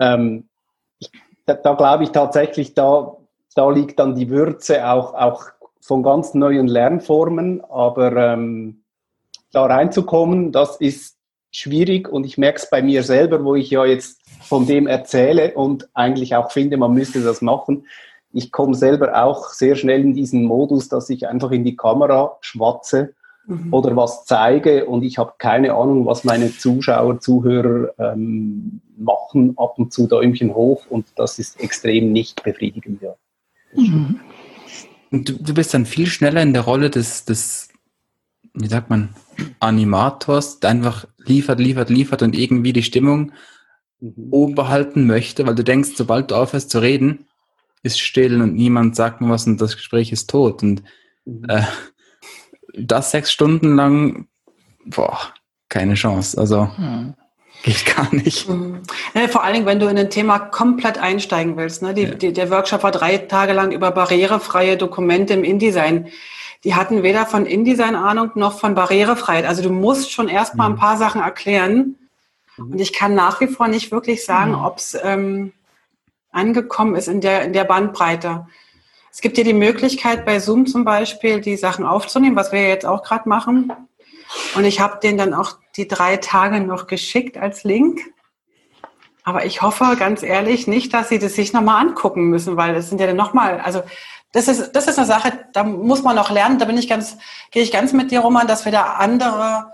[0.00, 0.48] Ähm,
[1.44, 3.16] da, da glaube ich tatsächlich, da,
[3.54, 5.46] da liegt dann die Würze auch, auch
[5.80, 8.82] von ganz neuen Lernformen, aber ähm,
[9.52, 11.16] da reinzukommen, das ist
[11.50, 15.54] schwierig und ich merke es bei mir selber, wo ich ja jetzt von dem erzähle
[15.54, 17.84] und eigentlich auch finde, man müsste das machen
[18.32, 22.36] ich komme selber auch sehr schnell in diesen Modus, dass ich einfach in die Kamera
[22.40, 23.14] schwatze
[23.46, 23.72] mhm.
[23.72, 29.78] oder was zeige und ich habe keine Ahnung, was meine Zuschauer, Zuhörer ähm, machen, ab
[29.78, 33.02] und zu Däumchen hoch und das ist extrem nicht befriedigend.
[33.02, 33.14] Ja.
[33.74, 34.20] Mhm.
[35.10, 37.68] Du, du bist dann viel schneller in der Rolle des, des
[38.54, 39.14] wie sagt man,
[39.60, 43.32] Animators, der einfach liefert, liefert, liefert und irgendwie die Stimmung
[44.00, 44.28] mhm.
[44.30, 47.26] oben behalten möchte, weil du denkst, sobald du aufhörst zu reden,
[47.82, 50.62] ist still und niemand sagt mir was und das Gespräch ist tot.
[50.62, 50.82] Und
[51.24, 51.44] mhm.
[51.48, 51.62] äh,
[52.76, 54.28] das sechs Stunden lang,
[54.84, 55.18] boah,
[55.68, 56.38] keine Chance.
[56.38, 57.14] Also hm.
[57.62, 58.48] Geht gar nicht.
[58.48, 58.82] Mhm.
[59.14, 61.82] Ja, vor allen Dingen, wenn du in ein Thema komplett einsteigen willst.
[61.82, 61.94] Ne?
[61.94, 62.14] Die, ja.
[62.14, 66.08] die, der Workshop war drei Tage lang über barrierefreie Dokumente im InDesign.
[66.64, 69.44] Die hatten weder von InDesign Ahnung noch von Barrierefreiheit.
[69.44, 70.74] Also du musst schon erstmal mhm.
[70.74, 71.96] ein paar Sachen erklären.
[72.56, 72.72] Mhm.
[72.72, 74.64] Und ich kann nach wie vor nicht wirklich sagen, mhm.
[74.64, 75.52] ob es ähm,
[76.30, 78.46] angekommen ist in der, in der Bandbreite.
[79.10, 82.86] Es gibt dir die Möglichkeit, bei Zoom zum Beispiel die Sachen aufzunehmen, was wir jetzt
[82.86, 83.72] auch gerade machen.
[84.54, 88.00] Und ich habe den dann auch die drei Tage noch geschickt als Link.
[89.24, 92.88] Aber ich hoffe ganz ehrlich nicht, dass sie das sich nochmal angucken müssen, weil es
[92.88, 93.82] sind ja dann nochmal, also
[94.32, 96.58] das ist, das ist eine Sache, da muss man noch lernen.
[96.58, 97.16] Da bin ich ganz,
[97.50, 99.72] gehe ich ganz mit dir, Roman, dass wir da andere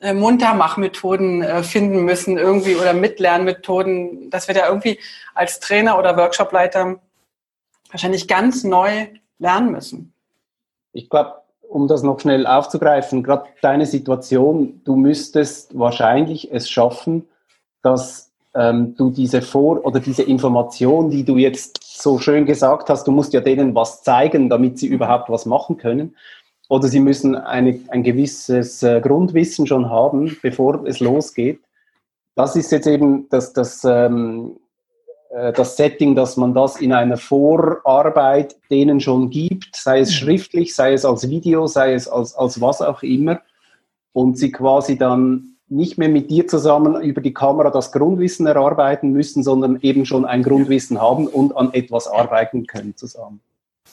[0.00, 4.98] äh, Muntermachmethoden äh, finden müssen irgendwie oder Mitlernmethoden, dass wir da irgendwie
[5.34, 6.96] als Trainer oder Workshopleiter
[7.90, 9.08] wahrscheinlich ganz neu
[9.38, 10.14] lernen müssen.
[10.92, 11.39] Ich glaube,
[11.70, 17.28] um das noch schnell aufzugreifen, gerade deine Situation, du müsstest wahrscheinlich es schaffen,
[17.82, 23.06] dass ähm, du diese Vor- oder diese Information, die du jetzt so schön gesagt hast,
[23.06, 26.16] du musst ja denen was zeigen, damit sie überhaupt was machen können.
[26.68, 31.60] Oder sie müssen eine, ein gewisses äh, Grundwissen schon haben, bevor es losgeht.
[32.34, 34.69] Das ist jetzt eben das, das ähm, äh,
[35.30, 40.14] das Setting, dass man das in einer Vorarbeit denen schon gibt, sei es mhm.
[40.14, 43.40] schriftlich, sei es als Video, sei es als, als was auch immer,
[44.12, 49.12] und sie quasi dann nicht mehr mit dir zusammen über die Kamera das Grundwissen erarbeiten
[49.12, 53.40] müssen, sondern eben schon ein Grundwissen haben und an etwas arbeiten können zusammen.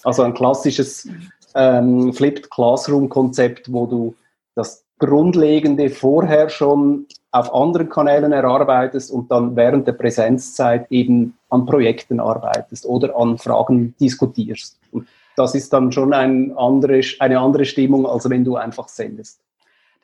[0.03, 1.07] Also ein klassisches
[1.53, 4.15] ähm, Flipped Classroom-Konzept, wo du
[4.55, 7.05] das Grundlegende vorher schon
[7.39, 13.37] auf anderen Kanälen erarbeitest und dann während der Präsenzzeit eben an Projekten arbeitest oder an
[13.37, 14.77] Fragen diskutierst.
[14.91, 19.39] Und das ist dann schon ein andere, eine andere Stimmung, als wenn du einfach sendest.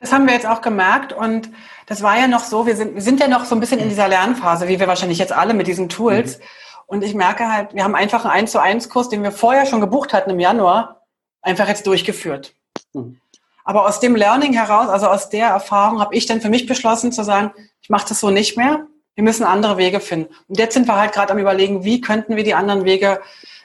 [0.00, 1.50] Das haben wir jetzt auch gemerkt und
[1.86, 3.88] das war ja noch so, wir sind, wir sind ja noch so ein bisschen in
[3.88, 6.38] dieser Lernphase, wie wir wahrscheinlich jetzt alle mit diesen Tools.
[6.38, 6.42] Mhm.
[6.86, 9.64] Und ich merke halt, wir haben einfach einen 1 zu 1 Kurs, den wir vorher
[9.64, 11.00] schon gebucht hatten im Januar,
[11.40, 12.54] einfach jetzt durchgeführt.
[12.92, 13.18] Mhm.
[13.64, 17.12] Aber aus dem Learning heraus, also aus der Erfahrung, habe ich dann für mich beschlossen
[17.12, 18.86] zu sagen, ich mache das so nicht mehr.
[19.14, 20.34] Wir müssen andere Wege finden.
[20.48, 23.20] Und jetzt sind wir halt gerade am überlegen, wie könnten wir die anderen Wege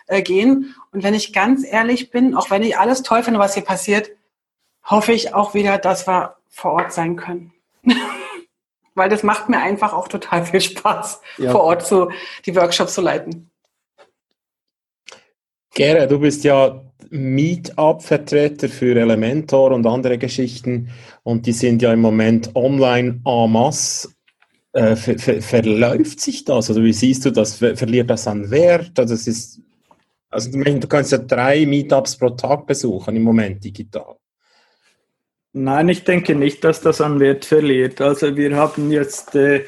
[0.07, 0.75] äh, gehen.
[0.91, 4.09] Und wenn ich ganz ehrlich bin, auch wenn ich alles toll finde, was hier passiert,
[4.83, 7.53] hoffe ich auch wieder, dass wir vor Ort sein können.
[8.95, 11.51] Weil das macht mir einfach auch total viel Spaß, ja.
[11.51, 12.09] vor Ort zu,
[12.45, 13.49] die Workshops zu leiten.
[15.73, 20.89] Gera, du bist ja Meetup-Vertreter für Elementor und andere Geschichten
[21.23, 24.09] und die sind ja im Moment online en masse.
[24.71, 26.69] Äh, ver ver verläuft sich das?
[26.69, 27.55] Also wie siehst du das?
[27.55, 28.99] Ver verliert das an Wert?
[28.99, 29.61] Also, es ist,
[30.29, 34.15] also du kannst ja drei Meetups pro Tag besuchen im Moment digital.
[35.53, 38.01] Nein, ich denke nicht, dass das an Wert verliert.
[38.01, 39.65] Also wir haben jetzt äh,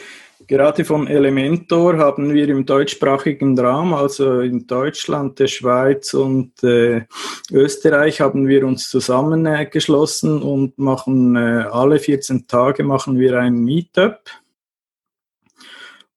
[0.51, 7.05] Gerade von Elementor haben wir im deutschsprachigen Raum, also in Deutschland, der Schweiz und äh,
[7.49, 13.63] Österreich, haben wir uns zusammengeschlossen äh, und machen äh, alle 14 Tage machen wir ein
[13.63, 14.19] Meetup.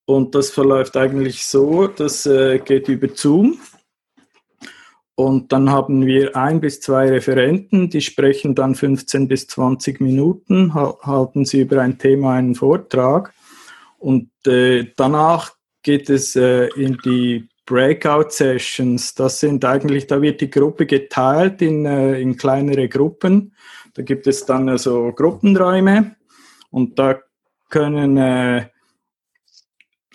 [0.05, 3.61] Und das verläuft eigentlich so, das äh, geht über Zoom.
[5.15, 10.75] Und dann haben wir ein bis zwei Referenten, die sprechen dann 15 bis 20 Minuten,
[10.75, 13.33] halten sie über ein Thema einen Vortrag.
[14.05, 19.15] Und äh, danach geht es äh, in die Breakout-Sessions.
[19.15, 23.55] Das sind eigentlich, da wird die Gruppe geteilt in, äh, in kleinere Gruppen.
[23.95, 26.17] Da gibt es dann also Gruppenräume
[26.71, 27.19] und da
[27.71, 28.67] können, äh,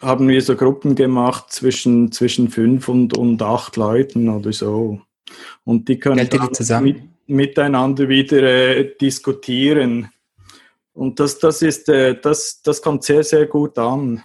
[0.02, 5.02] haben wir so Gruppen gemacht zwischen, zwischen fünf und, und acht Leuten oder so.
[5.64, 10.10] Und die können die mit, miteinander wieder äh, diskutieren.
[11.00, 14.22] Und das, das, ist, äh, das, das kommt sehr, sehr gut an.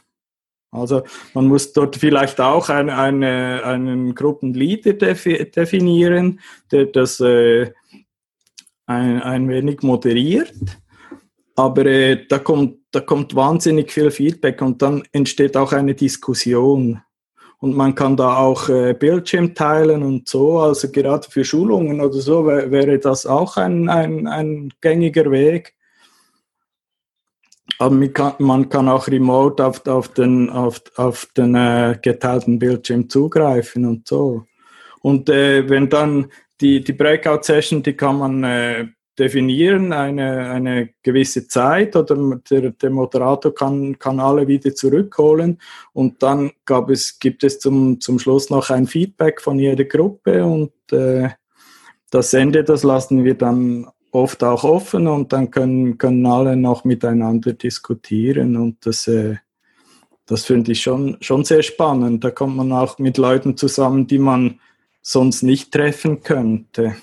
[0.72, 6.40] Also man muss dort vielleicht auch ein, eine, einen Gruppenleader definieren,
[6.72, 7.70] der das äh,
[8.86, 10.52] ein, ein wenig moderiert.
[11.54, 17.00] Aber äh, da, kommt, da kommt wahnsinnig viel Feedback und dann entsteht auch eine Diskussion.
[17.58, 20.58] Und man kann da auch äh, Bildschirm teilen und so.
[20.58, 25.76] Also gerade für Schulungen oder so wäre das auch ein, ein, ein gängiger Weg.
[27.78, 27.94] Aber
[28.38, 34.06] man kann, auch remote auf, auf den, auf, auf den äh, geteilten Bildschirm zugreifen und
[34.06, 34.44] so.
[35.00, 36.26] Und äh, wenn dann
[36.60, 38.86] die, die Breakout-Session, die kann man äh,
[39.18, 45.60] definieren, eine, eine gewisse Zeit oder der, der Moderator kann, kann alle wieder zurückholen
[45.92, 50.44] und dann gab es, gibt es zum, zum Schluss noch ein Feedback von jeder Gruppe
[50.44, 51.28] und äh,
[52.10, 56.84] das Ende, das lassen wir dann oft auch offen und dann können, können alle noch
[56.84, 59.36] miteinander diskutieren und das, äh,
[60.26, 62.22] das finde ich schon, schon sehr spannend.
[62.22, 64.60] Da kommt man auch mit Leuten zusammen, die man
[65.02, 66.96] sonst nicht treffen könnte.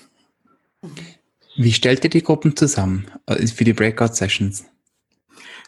[1.56, 4.64] Wie stellt ihr die Gruppen zusammen äh, für die Breakout-Sessions?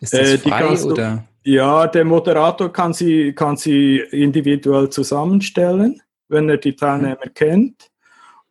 [0.01, 1.25] Ist das äh, frei oder?
[1.45, 7.35] Du, ja, der Moderator kann sie, kann sie individuell zusammenstellen, wenn er die Teilnehmer mhm.
[7.35, 7.91] kennt.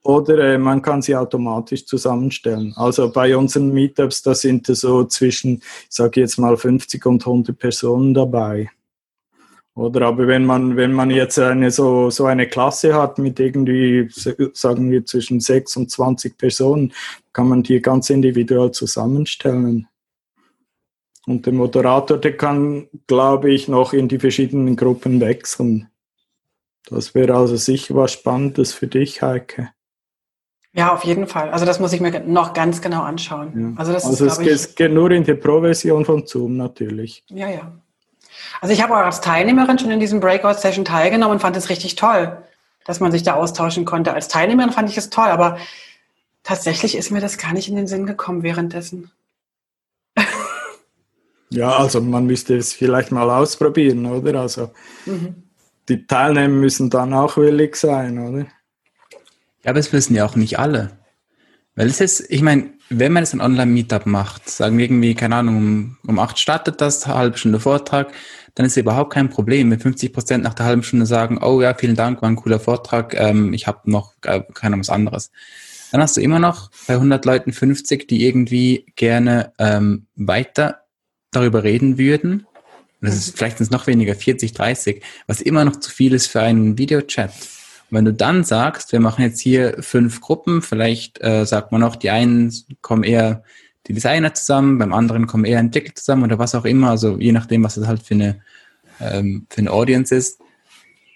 [0.03, 2.73] Oder äh, man kann sie automatisch zusammenstellen.
[2.75, 7.57] Also bei unseren Meetups, da sind so zwischen, ich sage jetzt mal 50 und 100
[7.57, 8.69] Personen dabei.
[9.75, 14.07] Oder aber wenn man, wenn man jetzt eine so, so eine Klasse hat mit irgendwie,
[14.53, 16.93] sagen wir, zwischen 6 und 20 Personen,
[17.31, 19.87] kann man die ganz individuell zusammenstellen.
[21.25, 25.89] Und der Moderator, der kann, glaube ich, noch in die verschiedenen Gruppen wechseln.
[26.85, 29.69] Das wäre also sicher was Spannendes für dich, Heike.
[30.75, 31.51] Ja, auf jeden Fall.
[31.51, 33.73] Also das muss ich mir noch ganz genau anschauen.
[33.75, 33.79] Ja.
[33.79, 37.23] Also, das also ist, es ich, geht nur in der Pro-Version von Zoom natürlich.
[37.29, 37.71] Ja, ja.
[38.59, 41.95] Also ich habe auch als Teilnehmerin schon in diesem Breakout-Session teilgenommen und fand es richtig
[41.95, 42.37] toll,
[42.85, 44.13] dass man sich da austauschen konnte.
[44.13, 45.57] Als Teilnehmerin fand ich es toll, aber
[46.41, 49.11] tatsächlich ist mir das gar nicht in den Sinn gekommen währenddessen.
[51.49, 54.39] Ja, also man müsste es vielleicht mal ausprobieren, oder?
[54.39, 54.71] Also
[55.05, 55.43] mhm.
[55.87, 58.47] die Teilnehmer müssen dann auch willig sein, oder?
[59.63, 60.91] Ja, aber es wissen ja auch nicht alle.
[61.75, 65.37] Weil es ist, ich meine, wenn man jetzt ein Online-Meetup macht, sagen wir irgendwie, keine
[65.37, 68.11] Ahnung, um, um acht startet das, halbe Stunde Vortrag,
[68.55, 71.61] dann ist es überhaupt kein Problem, wenn 50 Prozent nach der halben Stunde sagen, oh
[71.61, 75.31] ja, vielen Dank, war ein cooler Vortrag, ähm, ich habe noch äh, keine was anderes.
[75.91, 80.81] Dann hast du immer noch bei 100 Leuten 50, die irgendwie gerne ähm, weiter
[81.31, 82.45] darüber reden würden.
[83.01, 86.27] das ist vielleicht sind es noch weniger, 40, 30, was immer noch zu viel ist
[86.27, 87.31] für einen Videochat.
[87.93, 91.95] Wenn du dann sagst, wir machen jetzt hier fünf Gruppen, vielleicht äh, sagt man noch,
[91.95, 92.51] die einen
[92.81, 93.43] kommen eher
[93.85, 97.31] die Designer zusammen, beim anderen kommen eher Entwickler zusammen oder was auch immer, also je
[97.31, 98.41] nachdem, was das halt für eine,
[98.99, 100.39] ähm, für eine Audience ist,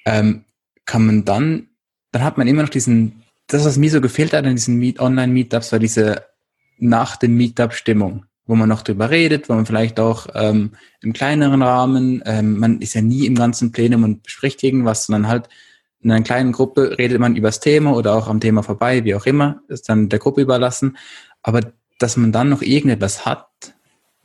[0.06, 0.44] ähm,
[0.86, 1.68] kann man dann,
[2.12, 5.00] dann hat man immer noch diesen, das, was mir so gefehlt hat an diesen Meet
[5.00, 6.26] Online-Meetups, war diese
[6.78, 11.64] nach dem Meetup-Stimmung, wo man noch drüber redet, wo man vielleicht auch ähm, im kleineren
[11.64, 15.50] Rahmen, ähm, man ist ja nie im ganzen Plenum und bespricht irgendwas, sondern halt
[16.02, 19.16] in einer kleinen Gruppe redet man über das Thema oder auch am Thema vorbei, wie
[19.16, 20.98] auch immer, ist dann der Gruppe überlassen.
[21.42, 21.62] Aber
[22.00, 23.48] dass man dann noch irgendetwas hat,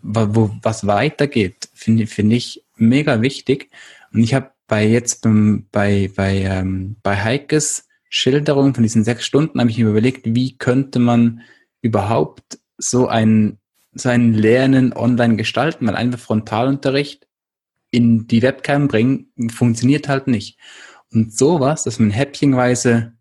[0.03, 3.71] wo, was weitergeht, finde find ich mega wichtig.
[4.13, 5.23] Und ich habe bei jetzt
[5.71, 10.59] bei, bei, ähm, bei Heikes Schilderung von diesen sechs Stunden habe ich mir überlegt, wie
[10.59, 11.43] könnte man
[11.81, 13.59] überhaupt so ein,
[13.95, 17.27] so ein Lernen online gestalten, weil einfach Frontalunterricht
[17.91, 20.59] in die Webcam bringen, funktioniert halt nicht.
[21.13, 23.13] Und sowas, dass man häppchenweise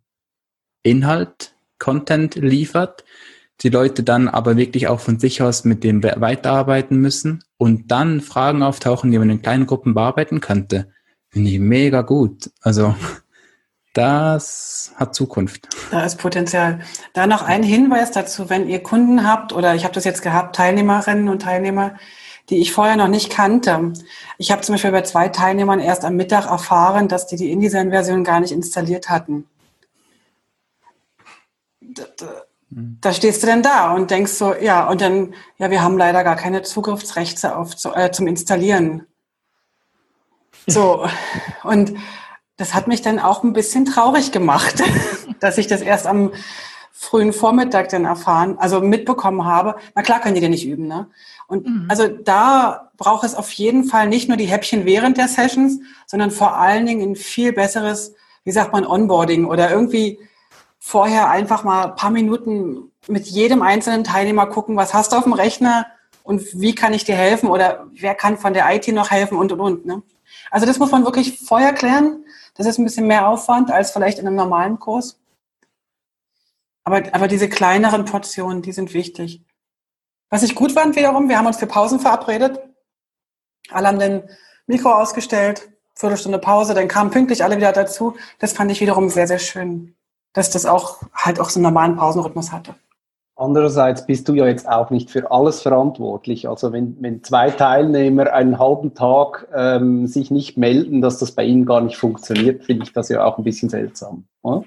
[0.84, 3.04] Inhalt, Content liefert,
[3.62, 8.22] die Leute dann aber wirklich auch von sich aus mit dem weiterarbeiten müssen und dann
[8.22, 10.92] Fragen auftauchen, die man in kleinen Gruppen bearbeiten könnte,
[11.30, 12.50] finde ich mega gut.
[12.62, 12.96] Also
[13.94, 15.68] das hat Zukunft.
[15.92, 16.80] Da ist Potenzial.
[17.14, 20.56] Da noch ein Hinweis dazu, wenn ihr Kunden habt oder ich habe das jetzt gehabt,
[20.56, 21.96] Teilnehmerinnen und Teilnehmer,
[22.52, 23.94] die ich vorher noch nicht kannte.
[24.38, 28.24] Ich habe zum Beispiel bei zwei Teilnehmern erst am Mittag erfahren, dass die die InDesign-Version
[28.24, 29.46] gar nicht installiert hatten
[32.72, 36.24] da stehst du denn da und denkst so, ja, und dann, ja, wir haben leider
[36.24, 39.08] gar keine Zugriffsrechte auf, äh, zum Installieren.
[40.68, 41.06] So,
[41.64, 41.94] und
[42.56, 44.82] das hat mich dann auch ein bisschen traurig gemacht,
[45.40, 46.32] dass ich das erst am
[47.02, 49.76] frühen Vormittag dann erfahren, also mitbekommen habe.
[49.96, 51.08] Na klar können die denn nicht üben, ne?
[51.48, 51.86] Und mhm.
[51.90, 56.30] also da braucht es auf jeden Fall nicht nur die Häppchen während der Sessions, sondern
[56.30, 60.20] vor allen Dingen ein viel besseres, wie sagt man, Onboarding oder irgendwie
[60.78, 65.24] vorher einfach mal ein paar Minuten mit jedem einzelnen Teilnehmer gucken, was hast du auf
[65.24, 65.88] dem Rechner
[66.22, 69.52] und wie kann ich dir helfen oder wer kann von der IT noch helfen und
[69.52, 69.86] und und.
[69.88, 70.04] Ne?
[70.52, 72.26] Also das muss man wirklich vorher klären.
[72.56, 75.18] Das ist ein bisschen mehr Aufwand als vielleicht in einem normalen Kurs.
[76.84, 79.44] Aber, aber diese kleineren Portionen, die sind wichtig.
[80.30, 82.60] Was ich gut fand wiederum, wir haben uns für Pausen verabredet.
[83.70, 84.24] Alle haben den
[84.66, 88.16] Mikro ausgestellt, Viertelstunde Pause, dann kamen pünktlich alle wieder dazu.
[88.40, 89.96] Das fand ich wiederum sehr, sehr schön
[90.34, 92.76] dass das auch halt auch so einen normalen Pausenrhythmus hatte.
[93.36, 96.48] Andererseits bist du ja jetzt auch nicht für alles verantwortlich.
[96.48, 101.44] Also wenn, wenn zwei Teilnehmer einen halben Tag ähm, sich nicht melden, dass das bei
[101.44, 104.26] ihnen gar nicht funktioniert, finde ich das ja auch ein bisschen seltsam.
[104.44, 104.66] Oder?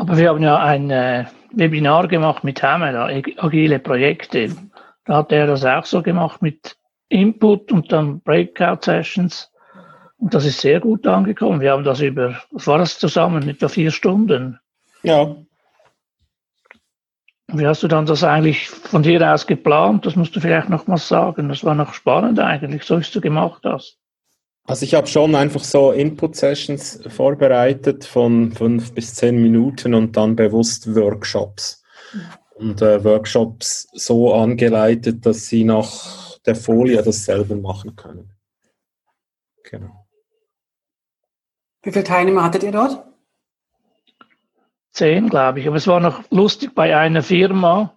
[0.00, 2.96] Aber wir haben ja ein äh, Webinar gemacht mit Hamel,
[3.38, 4.50] agile Projekte.
[5.04, 6.76] Da hat er das auch so gemacht mit
[7.08, 9.50] Input und dann Breakout-Sessions.
[10.18, 11.60] Und das ist sehr gut angekommen.
[11.60, 14.58] Wir haben das über, was war das zusammen, etwa vier Stunden?
[15.02, 15.36] Ja.
[17.48, 20.04] Wie hast du dann das eigentlich von dir aus geplant?
[20.04, 21.48] Das musst du vielleicht noch mal sagen.
[21.48, 23.98] Das war noch spannend eigentlich, so wie du gemacht hast.
[24.66, 30.34] Also ich habe schon einfach so Input-Sessions vorbereitet von fünf bis zehn Minuten und dann
[30.34, 31.84] bewusst Workshops.
[32.56, 38.32] Und äh, Workshops so angeleitet, dass sie nach der Folie das selber machen können.
[39.62, 40.06] Genau.
[41.82, 43.04] Wie viele Teilnehmer hattet ihr dort?
[44.90, 45.68] Zehn, glaube ich.
[45.68, 47.94] Aber es war noch lustig bei einer Firma,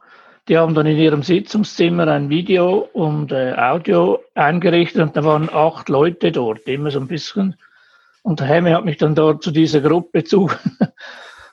[0.49, 5.47] die haben dann in ihrem Sitzungszimmer ein Video und äh, Audio eingerichtet und da waren
[5.53, 7.55] acht Leute dort, immer so ein bisschen.
[8.23, 10.49] Und der Hemme hat mich dann dort zu dieser Gruppe zu.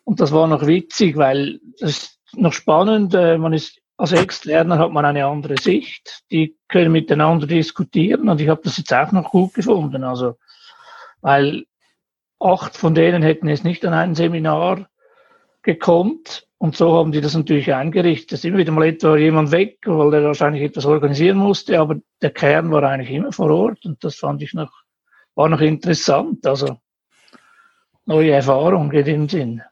[0.05, 3.15] und das war noch witzig, weil es ist noch spannend.
[3.15, 6.23] Äh, man ist als Externer hat man eine andere Sicht.
[6.31, 10.05] Die können miteinander diskutieren und ich habe das jetzt auch noch gut gefunden.
[10.05, 10.37] Also,
[11.21, 11.67] weil
[12.41, 14.89] acht von denen hätten es nicht an ein Seminar
[15.67, 18.33] gekonnt und so haben die das natürlich eingerichtet.
[18.33, 21.97] Es ist immer wieder mal etwa jemand weg, weil der wahrscheinlich etwas organisieren musste, aber
[22.23, 24.73] der Kern war eigentlich immer vor Ort und das fand ich noch,
[25.35, 26.47] war noch interessant.
[26.47, 26.79] Also
[28.07, 29.63] neue Erfahrung in dem Sinn.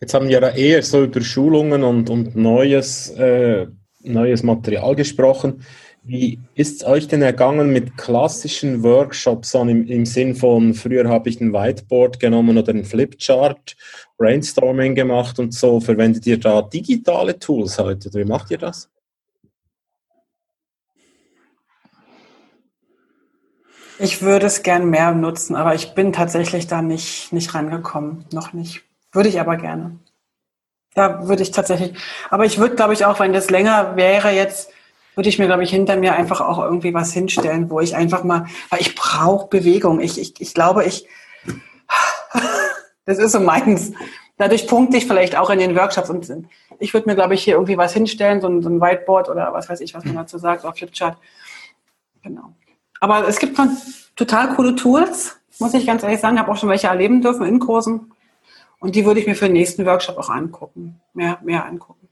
[0.00, 3.66] Jetzt haben wir ja eher so über Schulungen und, und neues, äh,
[4.00, 5.64] neues Material gesprochen.
[6.08, 11.28] Wie ist es euch denn ergangen mit klassischen Workshops im, im Sinn von, früher habe
[11.28, 13.76] ich ein Whiteboard genommen oder ein Flipchart,
[14.16, 15.80] Brainstorming gemacht und so.
[15.80, 18.14] Verwendet ihr da digitale Tools heute?
[18.14, 18.88] Wie macht ihr das?
[23.98, 28.26] Ich würde es gern mehr nutzen, aber ich bin tatsächlich da nicht, nicht rangekommen.
[28.32, 28.84] Noch nicht.
[29.10, 29.98] Würde ich aber gerne.
[30.94, 31.98] Da würde ich tatsächlich,
[32.30, 34.70] aber ich würde, glaube ich, auch, wenn das länger wäre jetzt,
[35.16, 38.22] würde ich mir, glaube ich, hinter mir einfach auch irgendwie was hinstellen, wo ich einfach
[38.22, 39.98] mal, weil ich brauche Bewegung.
[40.00, 41.08] Ich, ich, ich glaube, ich,
[43.06, 43.92] das ist so meins.
[44.36, 46.30] Dadurch punkte ich vielleicht auch in den Workshops und
[46.78, 49.54] ich würde mir, glaube ich, hier irgendwie was hinstellen, so ein, so ein Whiteboard oder
[49.54, 51.16] was weiß ich, was man dazu sagt, auf Flipchart.
[52.22, 52.52] Genau.
[53.00, 53.74] Aber es gibt schon
[54.16, 56.36] total coole Tools, muss ich ganz ehrlich sagen.
[56.36, 58.12] Ich habe auch schon welche erleben dürfen in Kursen.
[58.80, 62.05] Und die würde ich mir für den nächsten Workshop auch angucken, mehr, mehr angucken.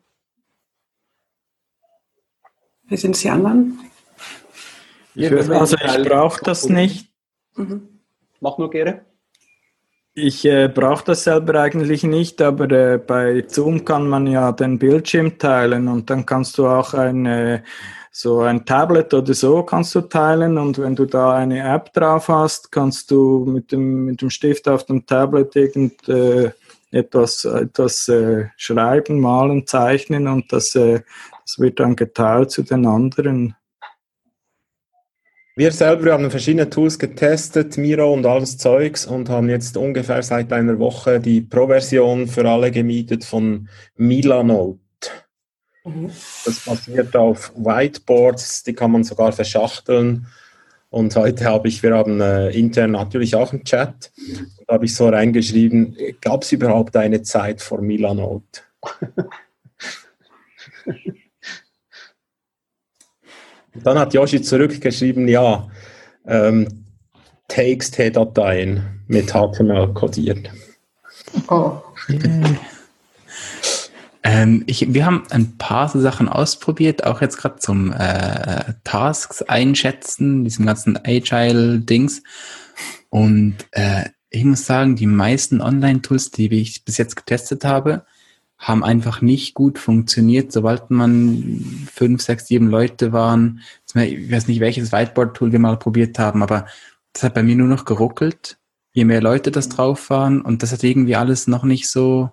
[2.89, 3.81] Wie sind es die anderen?
[5.15, 7.09] Ich, also ich brauche das nicht.
[7.57, 7.89] Mhm.
[8.41, 9.05] Mach nur gerne.
[10.17, 14.79] Ich äh, brauche das selber eigentlich nicht, aber äh, bei Zoom kann man ja den
[14.79, 17.63] Bildschirm teilen und dann kannst du auch ein, äh,
[18.13, 22.29] so ein Tablet oder so kannst du teilen und wenn du da eine App drauf
[22.29, 26.53] hast, kannst du mit dem, mit dem Stift auf dem Tablet irgend äh,
[26.93, 30.77] etwas, etwas äh, schreiben, malen, zeichnen und das
[31.45, 33.55] das wird dann geteilt zu den anderen.
[35.57, 40.53] Wir selber haben verschiedene Tools getestet, Miro und alles Zeugs und haben jetzt ungefähr seit
[40.53, 44.81] einer Woche die Pro-Version für alle gemietet von Milanote.
[45.85, 46.11] Mhm.
[46.45, 50.27] Das basiert auf Whiteboards, die kann man sogar verschachteln.
[50.91, 54.13] Und heute habe ich, wir haben äh, intern natürlich auch einen Chat,
[54.67, 58.63] da habe ich so reingeschrieben, gab es überhaupt eine Zeit vor Milanote?
[63.83, 65.69] Dann hat Yoshi zurückgeschrieben, ja,
[66.27, 66.85] ähm,
[67.49, 70.51] TXT-Dateien mit HTML kodiert.
[71.49, 71.83] Oh.
[74.23, 79.43] ähm, ich, wir haben ein paar so Sachen ausprobiert, auch jetzt gerade zum äh, Tasks
[79.43, 82.23] einschätzen, diesem ganzen Agile-Dings.
[83.11, 88.05] Und äh, ich muss sagen, die meisten Online-Tools, die ich bis jetzt getestet habe,
[88.65, 93.61] haben einfach nicht gut funktioniert, sobald man fünf, sechs, sieben Leute waren.
[93.95, 96.67] Ich weiß nicht, welches Whiteboard-Tool wir mal probiert haben, aber
[97.13, 98.59] das hat bei mir nur noch geruckelt,
[98.93, 102.31] je mehr Leute das drauf waren und das hat irgendwie alles noch nicht so,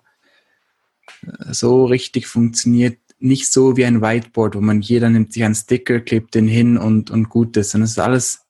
[1.50, 2.98] so richtig funktioniert.
[3.18, 6.78] Nicht so wie ein Whiteboard, wo man jeder nimmt sich einen Sticker, klebt den hin
[6.78, 7.74] und, und gut ist.
[7.74, 8.46] Und es ist alles,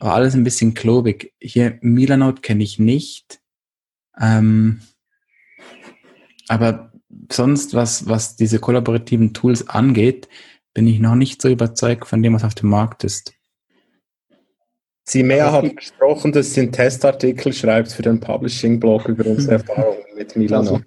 [0.00, 1.34] aber alles ein bisschen klobig.
[1.38, 3.40] Hier Milanote kenne ich nicht.
[4.18, 4.80] Ähm,
[6.48, 6.92] aber
[7.30, 10.28] sonst, was, was diese kollaborativen Tools angeht,
[10.74, 13.32] bin ich noch nicht so überzeugt von dem, was auf dem Markt ist.
[15.08, 20.02] Sie mehr hat gesprochen, dass sie einen Testartikel schreibt für den Publishing-Blog über unsere Erfahrungen
[20.16, 20.80] mit Milano.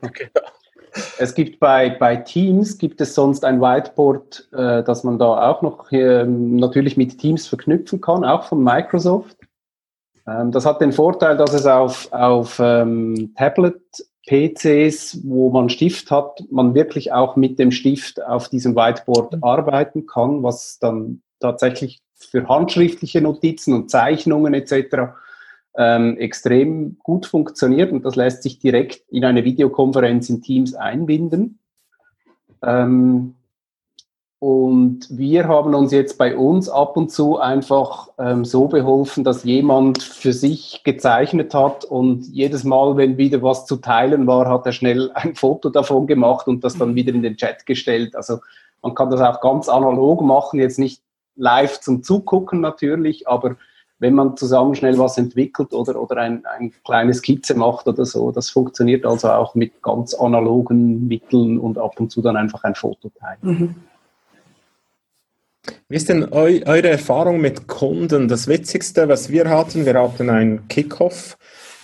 [1.18, 5.62] Es gibt bei, bei Teams gibt es sonst ein Whiteboard, äh, das man da auch
[5.62, 9.38] noch äh, natürlich mit Teams verknüpfen kann, auch von Microsoft.
[10.28, 13.82] Ähm, das hat den Vorteil, dass es auf, auf ähm, Tablet
[14.30, 19.44] PCs, wo man Stift hat, man wirklich auch mit dem Stift auf diesem Whiteboard mhm.
[19.44, 25.14] arbeiten kann, was dann tatsächlich für handschriftliche Notizen und Zeichnungen etc.
[25.76, 31.58] ähm, extrem gut funktioniert und das lässt sich direkt in eine Videokonferenz in Teams einbinden.
[32.62, 33.36] Ähm,
[34.40, 39.44] und wir haben uns jetzt bei uns ab und zu einfach ähm, so beholfen, dass
[39.44, 44.66] jemand für sich gezeichnet hat und jedes Mal, wenn wieder was zu teilen war, hat
[44.66, 48.16] er schnell ein Foto davon gemacht und das dann wieder in den Chat gestellt.
[48.16, 48.40] Also
[48.82, 51.02] man kann das auch ganz analog machen, jetzt nicht
[51.36, 53.58] live zum Zugucken natürlich, aber
[54.02, 58.32] wenn man zusammen schnell was entwickelt oder, oder ein, ein kleines Skizze macht oder so,
[58.32, 62.76] das funktioniert also auch mit ganz analogen Mitteln und ab und zu dann einfach ein
[62.76, 63.40] Foto teilen.
[63.42, 63.76] Mhm.
[65.88, 68.28] Wie ist denn eu eure Erfahrung mit Kunden?
[68.28, 71.38] Das Witzigste, was wir hatten, wir hatten einen Kickoff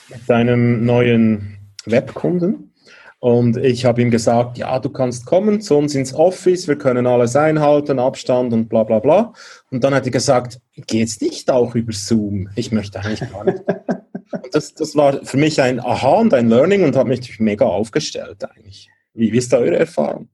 [0.10, 2.72] mit einem neuen Webkunden.
[3.20, 7.08] Und ich habe ihm gesagt, ja, du kannst kommen zu uns ins Office, wir können
[7.08, 9.34] alles einhalten, Abstand und bla bla bla.
[9.72, 12.50] Und dann hat er gesagt, geht's nicht auch über Zoom?
[12.56, 13.64] Ich möchte eigentlich gar nicht.
[14.52, 18.44] das, das war für mich ein Aha und ein Learning und hat mich mega aufgestellt
[18.44, 18.90] eigentlich.
[19.14, 20.30] Wie, wie ist da eure Erfahrung?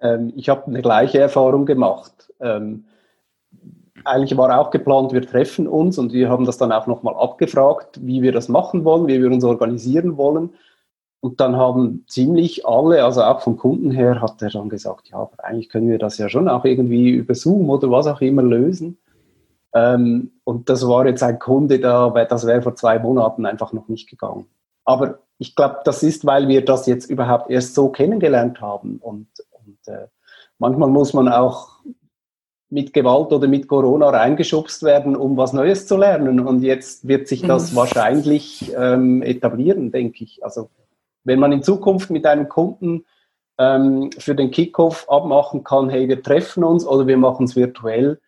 [0.00, 2.32] Ähm, ich habe eine gleiche Erfahrung gemacht.
[2.40, 2.84] Ähm,
[4.04, 7.98] eigentlich war auch geplant, wir treffen uns und wir haben das dann auch nochmal abgefragt,
[8.02, 10.50] wie wir das machen wollen, wie wir uns organisieren wollen.
[11.20, 15.16] Und dann haben ziemlich alle, also auch vom Kunden her, hat er dann gesagt, ja,
[15.16, 18.42] aber eigentlich können wir das ja schon auch irgendwie über Zoom oder was auch immer
[18.42, 18.98] lösen.
[19.74, 23.88] Ähm, und das war jetzt ein Kunde, da, das wäre vor zwei Monaten einfach noch
[23.88, 24.46] nicht gegangen.
[24.84, 29.26] Aber ich glaube, das ist, weil wir das jetzt überhaupt erst so kennengelernt haben und
[29.66, 30.06] und äh,
[30.58, 31.80] manchmal muss man auch
[32.68, 36.40] mit Gewalt oder mit Corona reingeschubst werden, um was Neues zu lernen.
[36.40, 37.76] Und jetzt wird sich das mhm.
[37.76, 40.44] wahrscheinlich ähm, etablieren, denke ich.
[40.44, 40.70] Also
[41.24, 43.04] wenn man in Zukunft mit einem Kunden
[43.58, 48.20] ähm, für den Kickoff abmachen kann, hey, wir treffen uns oder wir machen es virtuell,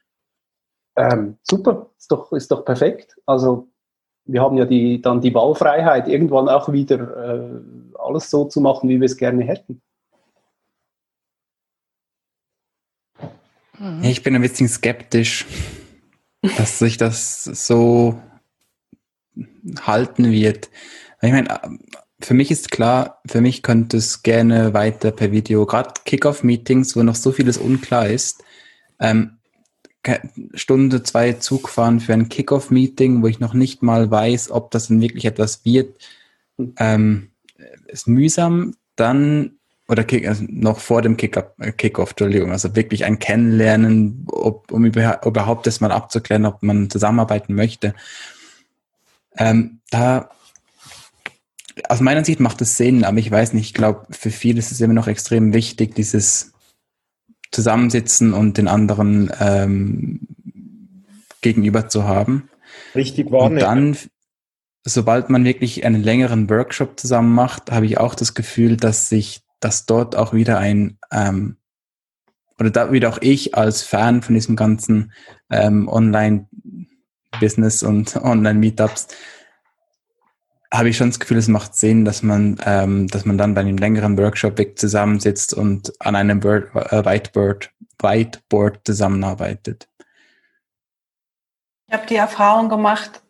[0.97, 3.17] ähm, super, ist doch, ist doch perfekt.
[3.27, 3.69] Also
[4.25, 7.61] wir haben ja die, dann die Wahlfreiheit, irgendwann auch wieder äh,
[7.99, 9.81] alles so zu machen, wie wir es gerne hätten.
[13.79, 14.05] Mhm.
[14.05, 15.47] Ich bin ein bisschen skeptisch,
[16.57, 18.21] dass sich das so
[19.83, 20.71] halten wird.
[21.23, 21.61] Ich meine,
[22.21, 27.03] für mich ist klar, für mich könnte es gerne weiter per Video, gerade Kickoff-Meetings, wo
[27.03, 28.43] noch so vieles unklar ist.
[28.99, 29.39] Ähm,
[30.55, 34.89] Stunde, zwei Zug fahren für ein Kickoff-Meeting, wo ich noch nicht mal weiß, ob das
[34.89, 36.01] denn wirklich etwas wird,
[36.57, 36.75] hm.
[36.79, 37.31] ähm,
[37.87, 38.75] ist mühsam.
[38.97, 39.58] Dann
[39.89, 44.85] oder Kick, also noch vor dem äh, Kickoff, Entschuldigung, also wirklich ein Kennenlernen, ob, um
[44.85, 47.95] überhaupt das mal abzuklären, ob man zusammenarbeiten möchte.
[49.37, 50.31] Ähm, da,
[51.89, 54.73] aus meiner Sicht macht es Sinn, aber ich weiß nicht, ich glaube, für viele ist
[54.73, 56.53] es immer noch extrem wichtig, dieses
[57.51, 60.29] Zusammensitzen und den anderen ähm,
[61.41, 62.51] gegenüber zu haben.
[62.95, 63.57] Richtig wahrnehmen.
[63.57, 63.97] Und dann,
[64.85, 69.48] sobald man wirklich einen längeren Workshop zusammen macht, habe ich auch das Gefühl, dass sich
[69.61, 71.57] dass dort auch wieder ein, ähm,
[72.59, 75.13] oder da wieder auch ich als Fan von diesem ganzen
[75.51, 79.09] ähm, Online-Business und Online-Meetups,
[80.73, 83.63] habe ich schon das Gefühl, es macht Sinn, dass man, ähm, dass man dann bei
[83.63, 89.89] einem längeren Workshop weg zusammensitzt und an einem Word, äh, Whiteboard, Whiteboard zusammenarbeitet.
[91.87, 93.23] Ich habe die Erfahrung gemacht,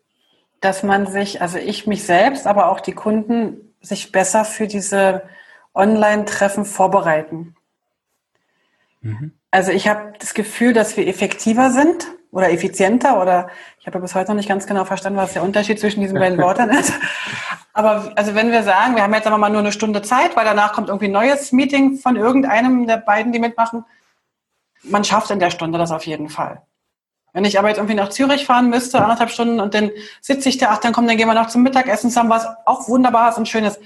[0.59, 5.21] dass man sich, also ich mich selbst, aber auch die Kunden sich besser für diese
[5.73, 7.55] Online-Treffen vorbereiten.
[9.01, 9.33] Mhm.
[9.51, 13.49] Also ich habe das Gefühl, dass wir effektiver sind oder effizienter oder
[13.79, 16.37] ich habe bis heute noch nicht ganz genau verstanden, was der Unterschied zwischen diesen beiden
[16.41, 16.93] Worten ist.
[17.73, 20.45] Aber also wenn wir sagen, wir haben jetzt aber mal nur eine Stunde Zeit, weil
[20.45, 23.85] danach kommt irgendwie ein neues Meeting von irgendeinem der beiden, die mitmachen,
[24.83, 26.61] man schafft in der Stunde das auf jeden Fall.
[27.33, 29.91] Wenn ich aber jetzt irgendwie nach Zürich fahren müsste, anderthalb Stunden und dann
[30.21, 32.87] sitze ich da, ach, dann komm, dann gehen wir noch zum Mittagessen zusammen, was auch
[32.87, 33.79] wunderbar ist und schön ist.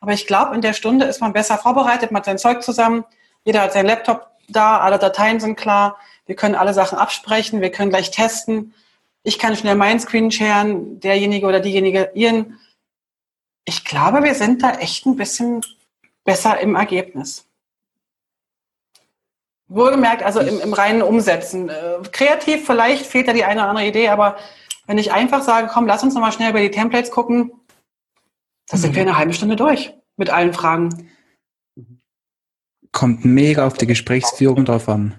[0.00, 3.04] Aber ich glaube, in der Stunde ist man besser vorbereitet, man hat sein Zeug zusammen,
[3.44, 7.70] jeder hat seinen Laptop da, alle Dateien sind klar, wir können alle Sachen absprechen, wir
[7.70, 8.74] können gleich testen.
[9.22, 12.58] Ich kann schnell meinen Screen sharen, derjenige oder diejenige ihren.
[13.64, 15.62] Ich glaube, wir sind da echt ein bisschen
[16.24, 17.46] besser im Ergebnis.
[19.68, 21.68] Wohlgemerkt, also im, im reinen Umsetzen.
[21.68, 24.36] Äh, kreativ vielleicht fehlt da die eine oder andere Idee, aber
[24.86, 27.52] wenn ich einfach sage, komm, lass uns nochmal schnell über die Templates gucken,
[28.68, 31.10] da sind wir eine halbe Stunde durch mit allen Fragen.
[32.92, 35.14] Kommt mega auf die Gesprächsführung drauf an.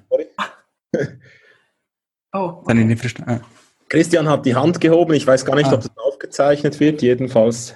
[2.34, 2.98] oh, okay.
[3.26, 3.40] Ah.
[3.88, 5.14] Christian hat die Hand gehoben.
[5.14, 5.74] Ich weiß gar nicht, ah.
[5.74, 7.02] ob das aufgezeichnet wird.
[7.02, 7.76] Jedenfalls,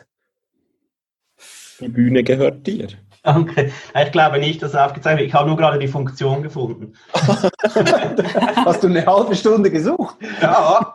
[1.79, 2.87] die Bühne gehört dir.
[3.23, 3.71] Danke.
[3.95, 5.29] Ich glaube nicht, dass aufgezeichnet wird.
[5.29, 6.93] Ich habe nur gerade die Funktion gefunden.
[7.13, 10.17] Hast du eine halbe Stunde gesucht?
[10.41, 10.93] Ja,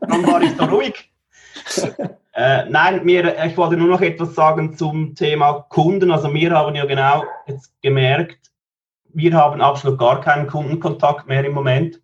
[0.00, 1.10] dann war ich so ruhig.
[2.34, 6.10] Äh, nein, mir, ich wollte nur noch etwas sagen zum Thema Kunden.
[6.10, 8.50] Also wir haben ja genau jetzt gemerkt,
[9.12, 12.00] wir haben absolut gar keinen Kundenkontakt mehr im Moment,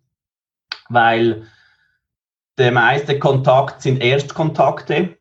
[0.87, 1.47] weil
[2.57, 5.17] der meiste Kontakt sind Erstkontakte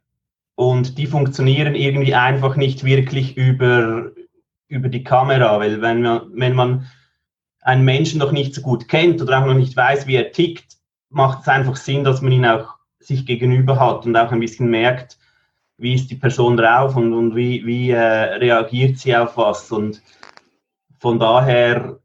[0.55, 4.13] und die funktionieren irgendwie einfach nicht wirklich über,
[4.69, 6.87] über die Kamera, weil wenn man, wenn man
[7.63, 10.77] einen Menschen noch nicht so gut kennt oder auch noch nicht weiß, wie er tickt,
[11.09, 14.71] macht es einfach Sinn, dass man ihn auch sich gegenüber hat und auch ein bisschen
[14.71, 15.19] merkt,
[15.79, 19.73] wie ist die Person drauf und, und wie, wie äh, reagiert sie auf was.
[19.73, 20.03] Und
[20.99, 21.99] von daher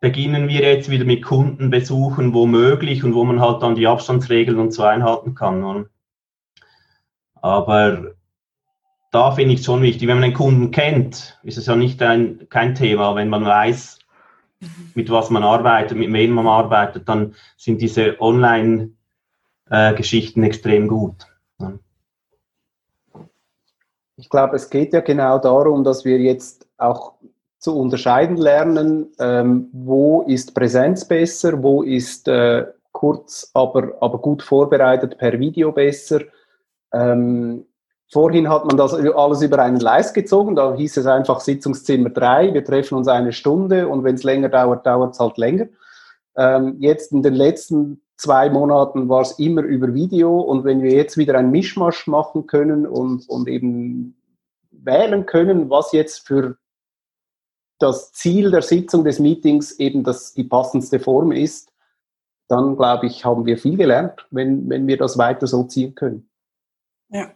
[0.00, 4.58] beginnen wir jetzt wieder mit Kundenbesuchen, wo möglich und wo man halt dann die Abstandsregeln
[4.58, 5.64] und so einhalten kann.
[5.64, 5.88] Und
[7.34, 8.14] aber
[9.10, 12.02] da finde ich es schon wichtig, wenn man einen Kunden kennt, ist es ja nicht
[12.02, 13.14] ein, kein Thema.
[13.14, 13.98] Wenn man weiß,
[14.94, 18.93] mit was man arbeitet, mit wem man arbeitet, dann sind diese Online-Geschichten
[19.74, 21.26] äh, extrem gut.
[24.16, 27.14] Ich glaube, es geht ja genau darum, dass wir jetzt auch
[27.58, 34.42] zu unterscheiden lernen, ähm, wo ist Präsenz besser, wo ist äh, kurz, aber, aber gut
[34.42, 36.20] vorbereitet per Video besser.
[36.92, 37.66] Ähm,
[38.12, 42.54] vorhin hat man das alles über einen Leist gezogen, da hieß es einfach Sitzungszimmer 3,
[42.54, 45.66] wir treffen uns eine Stunde und wenn es länger dauert, dauert es halt länger.
[46.36, 50.92] Ähm, jetzt in den letzten zwei Monaten war es immer über Video und wenn wir
[50.92, 54.16] jetzt wieder einen Mischmasch machen können und, und eben
[54.70, 56.56] wählen können, was jetzt für
[57.78, 61.72] das Ziel der Sitzung des Meetings eben das die passendste Form ist,
[62.48, 66.28] dann glaube ich, haben wir viel gelernt, wenn, wenn wir das weiter so ziehen können.
[67.08, 67.32] Ja.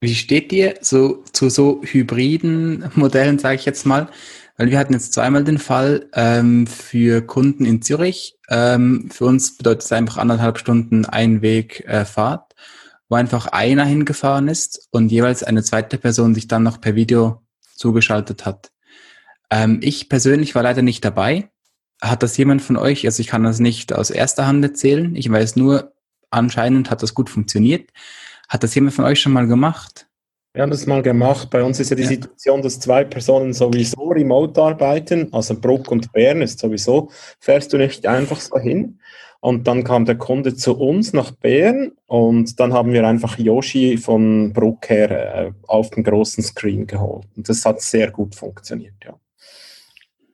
[0.00, 4.08] Wie steht ihr so zu so hybriden Modellen, sage ich jetzt mal?
[4.56, 8.38] Weil wir hatten jetzt zweimal den Fall ähm, für Kunden in Zürich.
[8.48, 12.04] Ähm, für uns bedeutet es einfach anderthalb Stunden Einweg äh,
[13.08, 17.42] wo einfach einer hingefahren ist und jeweils eine zweite Person sich dann noch per Video
[17.76, 18.72] zugeschaltet hat.
[19.50, 21.50] Ähm, ich persönlich war leider nicht dabei.
[22.00, 25.30] Hat das jemand von euch, also ich kann das nicht aus erster Hand erzählen, ich
[25.30, 25.92] weiß nur,
[26.30, 27.90] anscheinend hat das gut funktioniert.
[28.48, 30.06] Hat das jemand von euch schon mal gemacht?
[30.54, 31.48] Wir haben das mal gemacht.
[31.48, 32.08] Bei uns ist ja die ja.
[32.08, 35.32] Situation, dass zwei Personen sowieso remote arbeiten.
[35.32, 38.98] Also Bruck und Bern ist sowieso, fährst du nicht einfach so hin.
[39.40, 43.96] Und dann kam der Kunde zu uns nach Bern und dann haben wir einfach Yoshi
[43.96, 47.26] von Bruck her äh, auf den großen Screen geholt.
[47.34, 49.14] Und das hat sehr gut funktioniert, ja.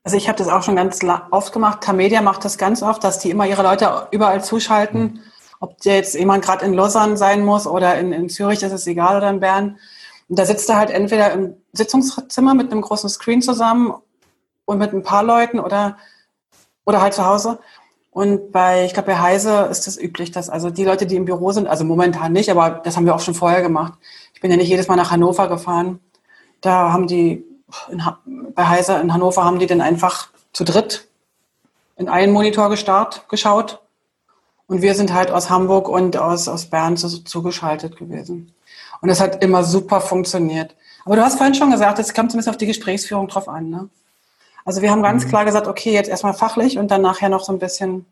[0.04, 1.00] Also ich habe das auch schon ganz
[1.30, 1.82] oft gemacht.
[1.82, 5.00] Tamedia macht das ganz oft, dass die immer ihre Leute überall zuschalten.
[5.00, 5.20] Mhm.
[5.60, 9.16] Ob jetzt jemand gerade in Lausanne sein muss oder in, in Zürich, das ist egal,
[9.16, 9.78] oder in Bern.
[10.28, 13.94] Und da sitzt er halt entweder im Sitzungszimmer mit einem großen Screen zusammen
[14.64, 15.96] und mit ein paar Leuten oder,
[16.84, 17.58] oder halt zu Hause.
[18.10, 21.24] Und bei, ich glaube, bei Heise ist das üblich, dass also die Leute, die im
[21.24, 23.94] Büro sind, also momentan nicht, aber das haben wir auch schon vorher gemacht.
[24.34, 26.00] Ich bin ja nicht jedes Mal nach Hannover gefahren.
[26.60, 27.44] Da haben die
[27.90, 28.02] in,
[28.54, 31.08] bei Heiser in Hannover haben die dann einfach zu dritt
[31.96, 33.80] in einen Monitor gestarrt, geschaut.
[34.66, 38.52] Und wir sind halt aus Hamburg und aus, aus Bern zu, zugeschaltet gewesen.
[39.00, 40.74] Und das hat immer super funktioniert.
[41.04, 43.70] Aber du hast vorhin schon gesagt, es kommt ein bisschen auf die Gesprächsführung drauf an.
[43.70, 43.88] Ne?
[44.64, 45.28] Also wir haben ganz mhm.
[45.28, 48.04] klar gesagt, okay, jetzt erstmal fachlich und dann nachher noch so ein bisschen,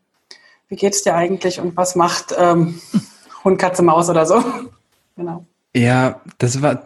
[0.68, 2.80] wie geht's dir eigentlich und was macht ähm,
[3.44, 4.42] Hund, Katze, Maus oder so.
[5.16, 5.44] genau.
[5.74, 6.82] Ja, das war,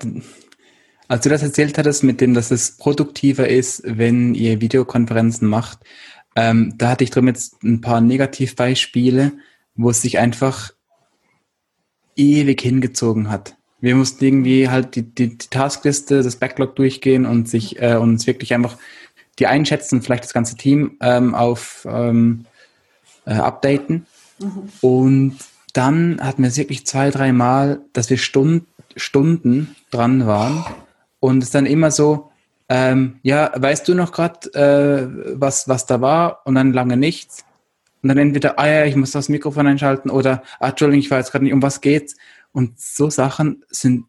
[1.07, 5.79] als du das erzählt hattest, mit dem, dass es produktiver ist, wenn ihr Videokonferenzen macht,
[6.35, 9.33] ähm, da hatte ich drum jetzt ein paar Negativbeispiele,
[9.77, 10.73] wo es sich einfach
[12.17, 13.57] ewig hingezogen hat.
[13.81, 18.27] Wir mussten irgendwie halt die, die, die Taskliste, das Backlog durchgehen und sich äh, uns
[18.27, 18.77] wirklich einfach
[19.39, 22.45] die einschätzen, vielleicht das ganze Team ähm, auf ähm,
[23.27, 24.07] äh, updaten.
[24.39, 24.69] Mhm.
[24.81, 25.37] Und
[25.73, 28.65] dann hatten wir es wirklich zwei, drei Mal, dass wir Stund,
[28.97, 30.65] Stunden dran waren
[31.21, 32.31] und es dann immer so,
[32.69, 36.43] ähm, ja, weißt du noch gerade, äh, was, was da war?
[36.45, 37.45] Und dann lange nichts.
[38.03, 41.31] Und dann entweder, ah ja, ich muss das Mikrofon einschalten oder, ah, Entschuldigung, ich weiß
[41.31, 42.17] gerade nicht, um was geht's.
[42.53, 44.07] Und so Sachen sind,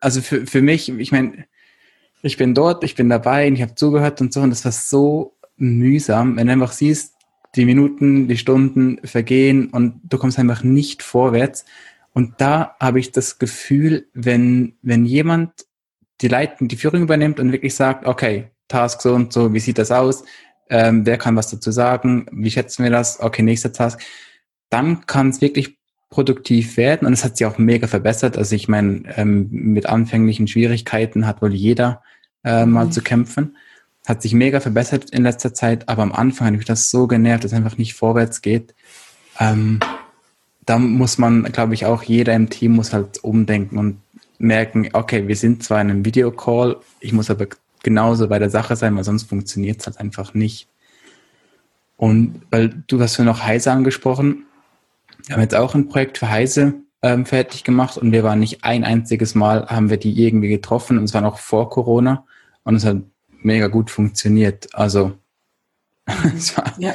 [0.00, 1.46] also für, für mich, ich meine,
[2.22, 4.72] ich bin dort, ich bin dabei und ich habe zugehört und so und das war
[4.72, 7.14] so mühsam, wenn du einfach siehst,
[7.56, 11.64] die Minuten, die Stunden vergehen und du kommst einfach nicht vorwärts.
[12.12, 15.66] Und da habe ich das Gefühl, wenn, wenn jemand
[16.20, 19.78] die Leitung, die Führung übernimmt und wirklich sagt, okay, Task so und so, wie sieht
[19.78, 20.24] das aus?
[20.68, 22.26] Ähm, wer kann was dazu sagen?
[22.32, 23.20] Wie schätzen wir das?
[23.20, 24.00] Okay, nächster Task.
[24.68, 25.77] Dann kann es wirklich
[26.10, 28.38] produktiv werden und es hat sich auch mega verbessert.
[28.38, 32.02] Also ich meine, ähm, mit anfänglichen Schwierigkeiten hat wohl jeder
[32.44, 32.92] äh, mal mhm.
[32.92, 33.56] zu kämpfen.
[34.06, 37.44] Hat sich mega verbessert in letzter Zeit, aber am Anfang hat mich das so genervt,
[37.44, 38.74] dass es einfach nicht vorwärts geht.
[39.38, 39.80] Ähm,
[40.64, 44.00] da muss man, glaube ich, auch jeder im Team muss halt umdenken und
[44.38, 47.46] merken, okay, wir sind zwar in einem Videocall, ich muss aber
[47.82, 50.68] genauso bei der Sache sein, weil sonst funktioniert es halt einfach nicht.
[51.96, 54.44] Und weil du hast ja noch Heise angesprochen,
[55.28, 58.64] wir haben jetzt auch ein Projekt für Heise ähm, fertig gemacht und wir waren nicht
[58.64, 62.24] ein einziges Mal, haben wir die irgendwie getroffen und es war noch vor Corona
[62.64, 62.96] und es hat
[63.42, 64.74] mega gut funktioniert.
[64.74, 65.12] Also
[66.34, 66.94] es war, ja.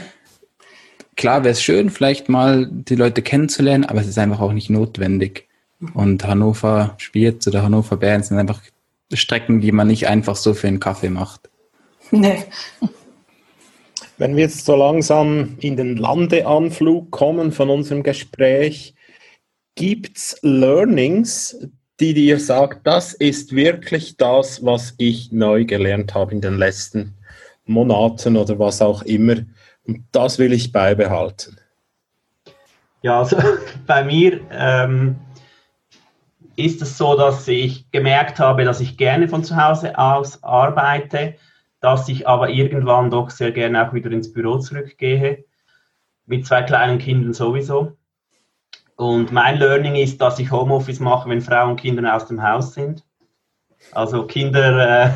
[1.15, 4.71] klar wäre es schön, vielleicht mal die Leute kennenzulernen, aber es ist einfach auch nicht
[4.71, 5.47] notwendig.
[5.93, 8.61] Und Hannover Spiels oder Hannover Bern sind einfach
[9.11, 11.49] Strecken, die man nicht einfach so für einen Kaffee macht.
[12.09, 12.45] Nee.
[14.17, 18.93] Wenn wir jetzt so langsam in den Landeanflug kommen von unserem Gespräch,
[19.75, 21.57] gibt es Learnings,
[21.99, 27.15] die dir sagt, das ist wirklich das, was ich neu gelernt habe in den letzten
[27.65, 29.37] Monaten oder was auch immer.
[29.85, 31.57] Und das will ich beibehalten.
[33.01, 33.37] Ja, also
[33.87, 35.15] bei mir ähm,
[36.55, 41.35] ist es so, dass ich gemerkt habe, dass ich gerne von zu Hause aus arbeite,
[41.83, 45.43] dass ich aber irgendwann doch sehr gerne auch wieder ins Büro zurückgehe,
[46.25, 47.97] mit zwei kleinen Kindern sowieso.
[48.95, 52.73] Und mein Learning ist, dass ich Homeoffice mache, wenn Frau und Kinder aus dem Haus
[52.73, 53.03] sind.
[53.91, 55.11] Also Kinder äh,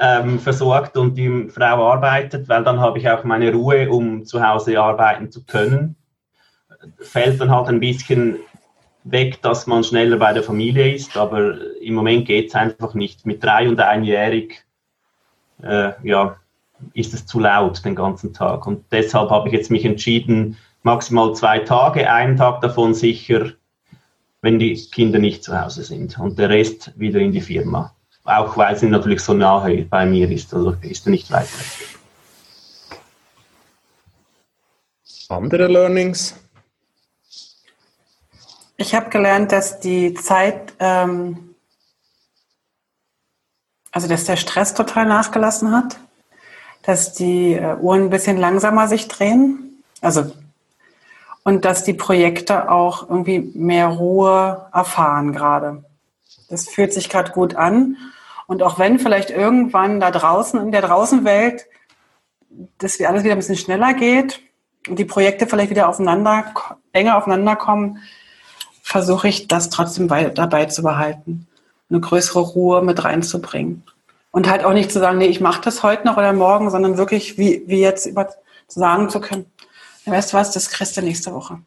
[0.00, 4.44] ähm, versorgt und die Frau arbeitet, weil dann habe ich auch meine Ruhe, um zu
[4.44, 5.94] Hause arbeiten zu können.
[6.98, 8.40] Fällt dann halt ein bisschen
[9.04, 13.26] weg, dass man schneller bei der Familie ist, aber im Moment geht es einfach nicht.
[13.26, 14.64] Mit drei und einjährig
[15.62, 16.36] äh, ja,
[16.94, 18.66] ist es zu laut den ganzen Tag.
[18.66, 23.52] Und deshalb habe ich jetzt mich entschieden, maximal zwei Tage, einen Tag davon sicher,
[24.40, 27.94] wenn die Kinder nicht zu Hause sind und der Rest wieder in die Firma.
[28.24, 31.98] Auch weil sie natürlich so nahe bei mir ist, also ist er nicht weit weg.
[35.28, 36.36] Andere Learnings?
[38.76, 41.51] Ich habe gelernt, dass die Zeit, ähm,
[43.92, 45.98] also dass der Stress total nachgelassen hat,
[46.82, 50.32] dass die äh, Uhren ein bisschen langsamer sich drehen, also
[51.44, 55.84] und dass die Projekte auch irgendwie mehr Ruhe erfahren gerade.
[56.48, 57.96] Das fühlt sich gerade gut an.
[58.46, 61.66] Und auch wenn vielleicht irgendwann da draußen in der Draußenwelt
[62.78, 64.40] das alles wieder ein bisschen schneller geht
[64.88, 66.52] und die Projekte vielleicht wieder aufeinander,
[66.92, 67.98] enger aufeinander kommen,
[68.82, 71.46] versuche ich das trotzdem dabei zu behalten,
[71.92, 73.84] eine größere Ruhe mit reinzubringen.
[74.30, 76.96] Und halt auch nicht zu sagen, nee, ich mache das heute noch oder morgen, sondern
[76.96, 78.28] wirklich, wie, wie jetzt über,
[78.66, 79.46] sagen zu können,
[80.06, 81.58] weißt du was, das kriegst du nächste Woche.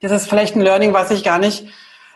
[0.00, 1.66] Das ist vielleicht ein Learning, was ich gar nicht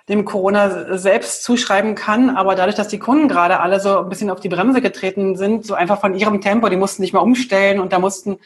[0.09, 4.31] dem Corona selbst zuschreiben kann, aber dadurch, dass die Kunden gerade alle so ein bisschen
[4.31, 7.79] auf die Bremse getreten sind, so einfach von ihrem Tempo, die mussten nicht mehr umstellen
[7.79, 8.39] und da mussten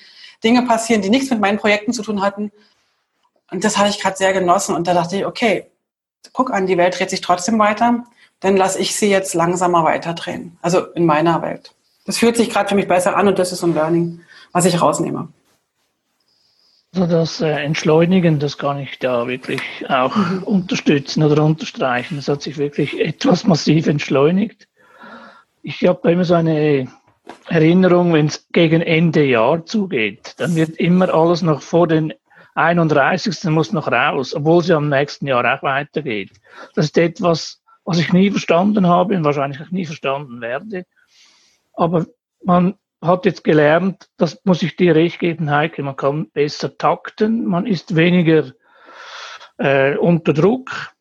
[0.44, 2.50] Dinge passieren, die nichts mit meinen Projekten zu tun hatten,
[3.50, 4.74] und das habe ich gerade sehr genossen.
[4.74, 5.70] Und da dachte ich, okay,
[6.32, 8.04] guck an, die Welt dreht sich trotzdem weiter.
[8.40, 10.58] Dann lasse ich sie jetzt langsamer weiterdrehen.
[10.62, 11.72] Also in meiner Welt.
[12.04, 14.20] Das fühlt sich gerade für mich besser an und das ist so ein Learning,
[14.52, 15.28] was ich rausnehme.
[16.94, 20.42] Also das äh, Entschleunigen, das kann ich da wirklich auch mhm.
[20.44, 22.16] unterstützen oder unterstreichen.
[22.16, 24.68] Das hat sich wirklich etwas massiv entschleunigt.
[25.62, 26.88] Ich habe da immer so eine
[27.48, 32.14] Erinnerung, wenn es gegen Ende Jahr zugeht, dann wird immer alles noch vor den
[32.54, 33.44] 31.
[33.44, 36.30] muss noch raus, obwohl sie am nächsten Jahr auch weitergeht.
[36.74, 40.84] Das ist etwas, was ich nie verstanden habe und wahrscheinlich auch nie verstanden werde.
[41.72, 42.06] Aber
[42.44, 47.46] man hat jetzt gelernt, das muss ich dir recht geben, Heike, man kann besser takten,
[47.46, 48.52] man ist weniger
[49.58, 50.92] äh, unter Druck.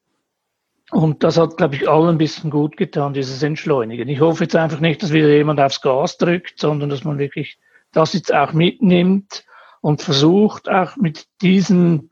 [0.92, 4.08] Und das hat, glaube ich, allen ein bisschen gut getan, dieses Entschleunigen.
[4.08, 7.58] Ich hoffe jetzt einfach nicht, dass wieder jemand aufs Gas drückt, sondern dass man wirklich
[7.92, 9.44] das jetzt auch mitnimmt
[9.82, 12.12] und versucht auch mit diesen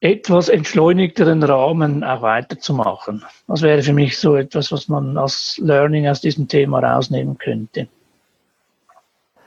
[0.00, 3.24] etwas entschleunigteren Rahmen auch weiterzumachen.
[3.48, 7.88] Das wäre für mich so etwas, was man als Learning aus diesem Thema rausnehmen könnte.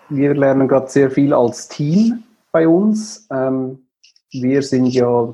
[0.09, 3.27] Wir lernen gerade sehr viel als Team bei uns.
[3.31, 3.85] Ähm,
[4.31, 5.33] wir sind ja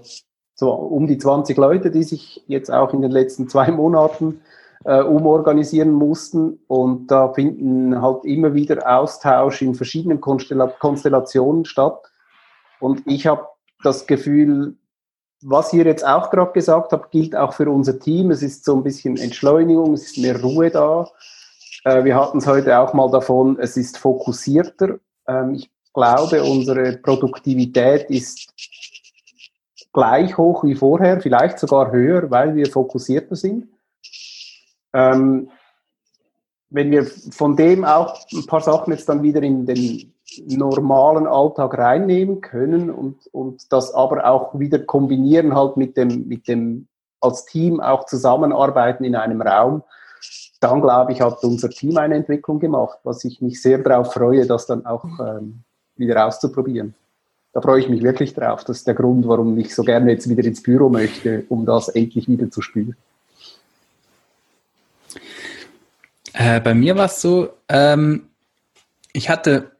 [0.53, 4.41] so um die 20 Leute, die sich jetzt auch in den letzten zwei Monaten
[4.83, 6.59] äh, umorganisieren mussten.
[6.67, 12.01] Und da finden halt immer wieder Austausch in verschiedenen Konstella Konstellationen statt.
[12.81, 13.47] Und ich habe
[13.81, 14.75] das Gefühl,
[15.41, 18.31] was ihr jetzt auch gerade gesagt habt, gilt auch für unser Team.
[18.31, 21.07] Es ist so ein bisschen Entschleunigung, es ist mehr Ruhe da.
[21.83, 24.99] Äh, wir hatten es heute auch mal davon, es ist fokussierter.
[25.27, 28.49] Ähm, ich glaube, unsere Produktivität ist
[29.93, 33.67] gleich hoch wie vorher, vielleicht sogar höher, weil wir fokussierter sind.
[34.93, 35.49] Ähm,
[36.75, 40.13] wenn wir von dem auch ein paar Sachen jetzt dann wieder in den
[40.45, 46.49] normalen Alltag reinnehmen können und, und das aber auch wieder kombinieren halt mit dem, mit
[46.49, 46.87] dem
[47.21, 49.83] als Team auch zusammenarbeiten in einem Raum,
[50.59, 54.45] dann glaube ich, hat unser Team eine Entwicklung gemacht, was ich mich sehr darauf freue,
[54.45, 55.61] das dann auch ähm,
[55.95, 56.93] wieder auszuprobieren.
[57.53, 58.65] Da freue ich mich wirklich drauf.
[58.65, 61.87] Das ist der Grund, warum ich so gerne jetzt wieder ins Büro möchte, um das
[61.87, 62.97] endlich wieder zu spüren.
[66.35, 68.27] Äh, bei mir war es so, ähm,
[69.13, 69.71] ich hatte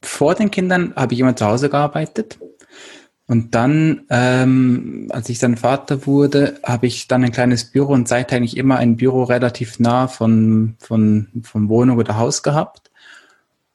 [0.00, 2.38] vor den Kindern, habe ich immer zu Hause gearbeitet.
[3.26, 8.06] Und dann, ähm, als ich dann Vater wurde, habe ich dann ein kleines Büro und
[8.06, 12.90] seitdem eigentlich immer ein Büro relativ nah von, von, von Wohnung oder Haus gehabt.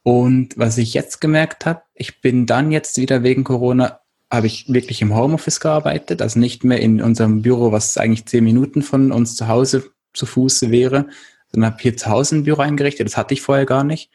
[0.03, 3.99] Und was ich jetzt gemerkt habe, ich bin dann jetzt wieder wegen Corona,
[4.31, 8.43] habe ich wirklich im Homeoffice gearbeitet, also nicht mehr in unserem Büro, was eigentlich zehn
[8.43, 11.07] Minuten von uns zu Hause zu Fuße wäre,
[11.52, 13.08] sondern habe hier zu Hause ein Büro eingerichtet.
[13.08, 14.10] Das hatte ich vorher gar nicht.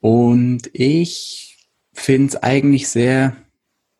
[0.00, 1.58] Und ich
[1.92, 3.36] finde es eigentlich sehr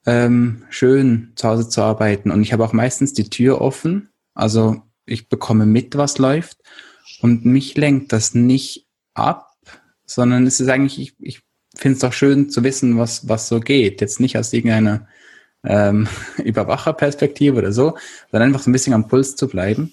[0.07, 2.31] ähm, schön, zu Hause zu arbeiten.
[2.31, 4.11] Und ich habe auch meistens die Tür offen.
[4.35, 6.59] Also ich bekomme mit, was läuft.
[7.21, 9.57] Und mich lenkt das nicht ab,
[10.05, 11.43] sondern es ist eigentlich, ich, ich
[11.77, 14.01] finde es auch schön zu wissen, was, was so geht.
[14.01, 15.09] Jetzt nicht aus irgendeiner
[15.65, 16.07] ähm,
[16.45, 17.97] Überwacherperspektive oder so,
[18.31, 19.93] sondern einfach so ein bisschen am Puls zu bleiben.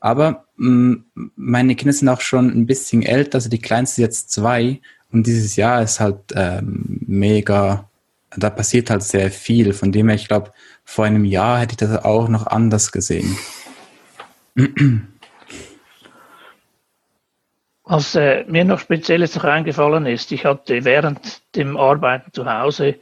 [0.00, 0.70] Aber mh,
[1.14, 4.80] mm, meine Kinder sind auch schon ein bisschen älter, also die kleinste ist jetzt zwei
[5.12, 7.88] und dieses Jahr ist halt ähm, mega,
[8.36, 9.72] da passiert halt sehr viel.
[9.72, 10.50] Von dem her, ich glaube,
[10.84, 13.38] vor einem Jahr hätte ich das auch noch anders gesehen.
[17.84, 22.96] Was äh, mir noch spezielles noch eingefallen ist, ich hatte während dem Arbeiten zu Hause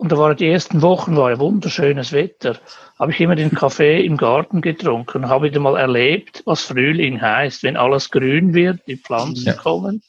[0.00, 2.56] und da waren die ersten Wochen, war ja wunderschönes Wetter,
[2.98, 7.62] habe ich immer den Kaffee im Garten getrunken, habe wieder mal erlebt, was Frühling heißt,
[7.64, 9.52] wenn alles grün wird, die Pflanzen ja.
[9.52, 10.02] kommen.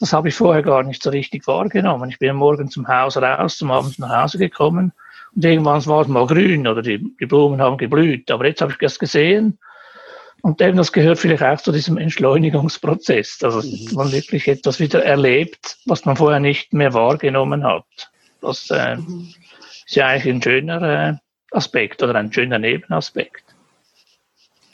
[0.00, 2.08] Das habe ich vorher gar nicht so richtig wahrgenommen.
[2.08, 4.92] Ich bin Morgen zum Haus raus, zum Abend nach Hause gekommen
[5.36, 8.30] und irgendwann war es mal grün oder die, die Blumen haben geblüht.
[8.30, 9.58] Aber jetzt habe ich das gesehen
[10.40, 15.04] und eben das gehört vielleicht auch zu diesem Entschleunigungsprozess, also dass man wirklich etwas wieder
[15.04, 17.84] erlebt, was man vorher nicht mehr wahrgenommen hat.
[18.40, 18.96] Das äh,
[19.86, 21.14] ist ja eigentlich ein schöner äh,
[21.50, 23.44] Aspekt oder ein schöner Nebenaspekt.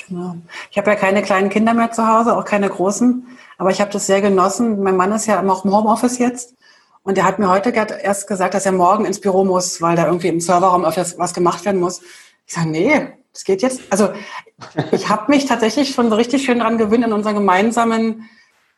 [0.07, 0.37] Genau.
[0.71, 3.91] Ich habe ja keine kleinen Kinder mehr zu Hause, auch keine großen, aber ich habe
[3.91, 4.83] das sehr genossen.
[4.83, 6.55] Mein Mann ist ja auch im Homeoffice jetzt
[7.05, 10.07] und er hat mir heute erst gesagt, dass er morgen ins Büro muss, weil da
[10.07, 12.03] irgendwie im Serverraum öfters was gemacht werden muss.
[12.47, 13.81] Ich sage, nee, das geht jetzt.
[13.91, 14.11] Also
[14.93, 18.29] ich habe mich tatsächlich schon so richtig schön dran gewöhnt an unseren gemeinsamen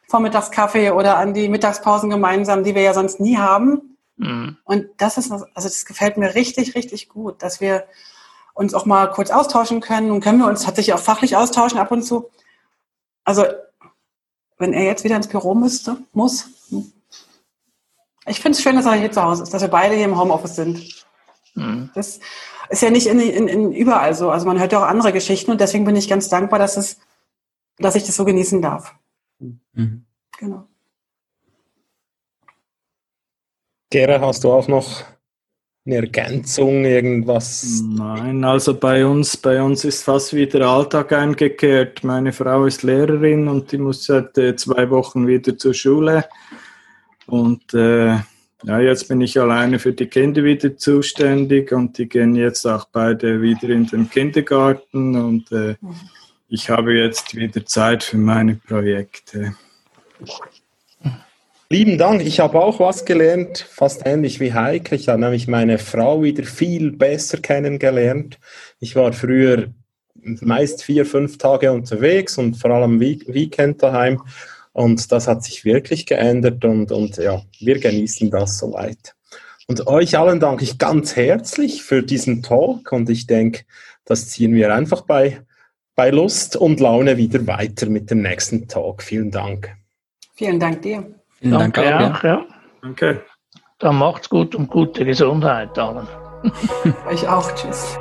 [0.08, 3.95] Vormittagskaffee oder an die Mittagspausen gemeinsam, die wir ja sonst nie haben.
[4.16, 4.56] Mhm.
[4.64, 7.86] Und das ist, also das gefällt mir richtig, richtig gut, dass wir
[8.54, 10.10] uns auch mal kurz austauschen können.
[10.10, 12.30] Und können wir uns tatsächlich auch fachlich austauschen ab und zu.
[13.24, 13.44] Also,
[14.58, 16.48] wenn er jetzt wieder ins Büro müsste, muss.
[18.26, 20.18] Ich finde es schön, dass er hier zu Hause ist, dass wir beide hier im
[20.18, 21.04] Homeoffice sind.
[21.54, 21.90] Mhm.
[21.94, 22.18] Das
[22.70, 24.30] ist ja nicht in, in, in überall so.
[24.30, 26.98] Also man hört ja auch andere Geschichten und deswegen bin ich ganz dankbar, dass es,
[27.78, 28.94] dass ich das so genießen darf.
[29.38, 30.06] Mhm.
[30.38, 30.66] Genau.
[33.90, 35.04] Gera, hast du auch noch
[35.86, 37.82] eine Ergänzung, irgendwas?
[37.86, 42.02] Nein, also bei uns, bei uns ist fast wieder Alltag eingekehrt.
[42.02, 46.24] Meine Frau ist Lehrerin und die muss seit äh, zwei Wochen wieder zur Schule.
[47.26, 48.16] Und äh,
[48.64, 52.86] ja, jetzt bin ich alleine für die Kinder wieder zuständig und die gehen jetzt auch
[52.90, 55.76] beide wieder in den Kindergarten und äh,
[56.48, 59.54] ich habe jetzt wieder Zeit für meine Projekte.
[61.68, 62.24] Lieben Dank.
[62.24, 64.94] Ich habe auch was gelernt, fast ähnlich wie Heike.
[64.94, 68.38] Ich habe nämlich meine Frau wieder viel besser kennengelernt.
[68.78, 69.72] Ich war früher
[70.14, 74.22] meist vier, fünf Tage unterwegs und vor allem Weekend daheim.
[74.72, 79.16] Und das hat sich wirklich geändert und, und ja, wir genießen das soweit.
[79.66, 83.64] Und euch allen danke ich ganz herzlich für diesen Talk und ich denke,
[84.04, 85.40] das ziehen wir einfach bei,
[85.96, 89.02] bei Lust und Laune wieder weiter mit dem nächsten Talk.
[89.02, 89.74] Vielen Dank.
[90.36, 91.12] Vielen Dank dir.
[91.38, 92.34] Vielen Danke Dank auch, ja.
[92.34, 92.46] ja.
[92.82, 93.24] Danke.
[93.78, 96.08] Dann macht's gut und gute Gesundheit allen.
[97.08, 97.52] Euch auch.
[97.54, 97.98] Tschüss.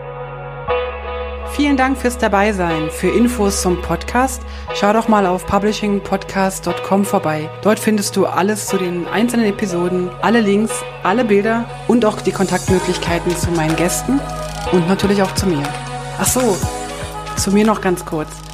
[1.55, 2.89] Vielen Dank fürs Dabeisein.
[2.89, 4.41] Für Infos zum Podcast
[4.73, 7.49] schau doch mal auf publishingpodcast.com vorbei.
[7.61, 12.33] Dort findest du alles zu den einzelnen Episoden, alle Links, alle Bilder und auch die
[12.33, 14.19] Kontaktmöglichkeiten zu meinen Gästen
[14.73, 15.63] und natürlich auch zu mir.
[16.19, 16.57] Ach so,
[17.37, 18.44] zu mir noch ganz kurz.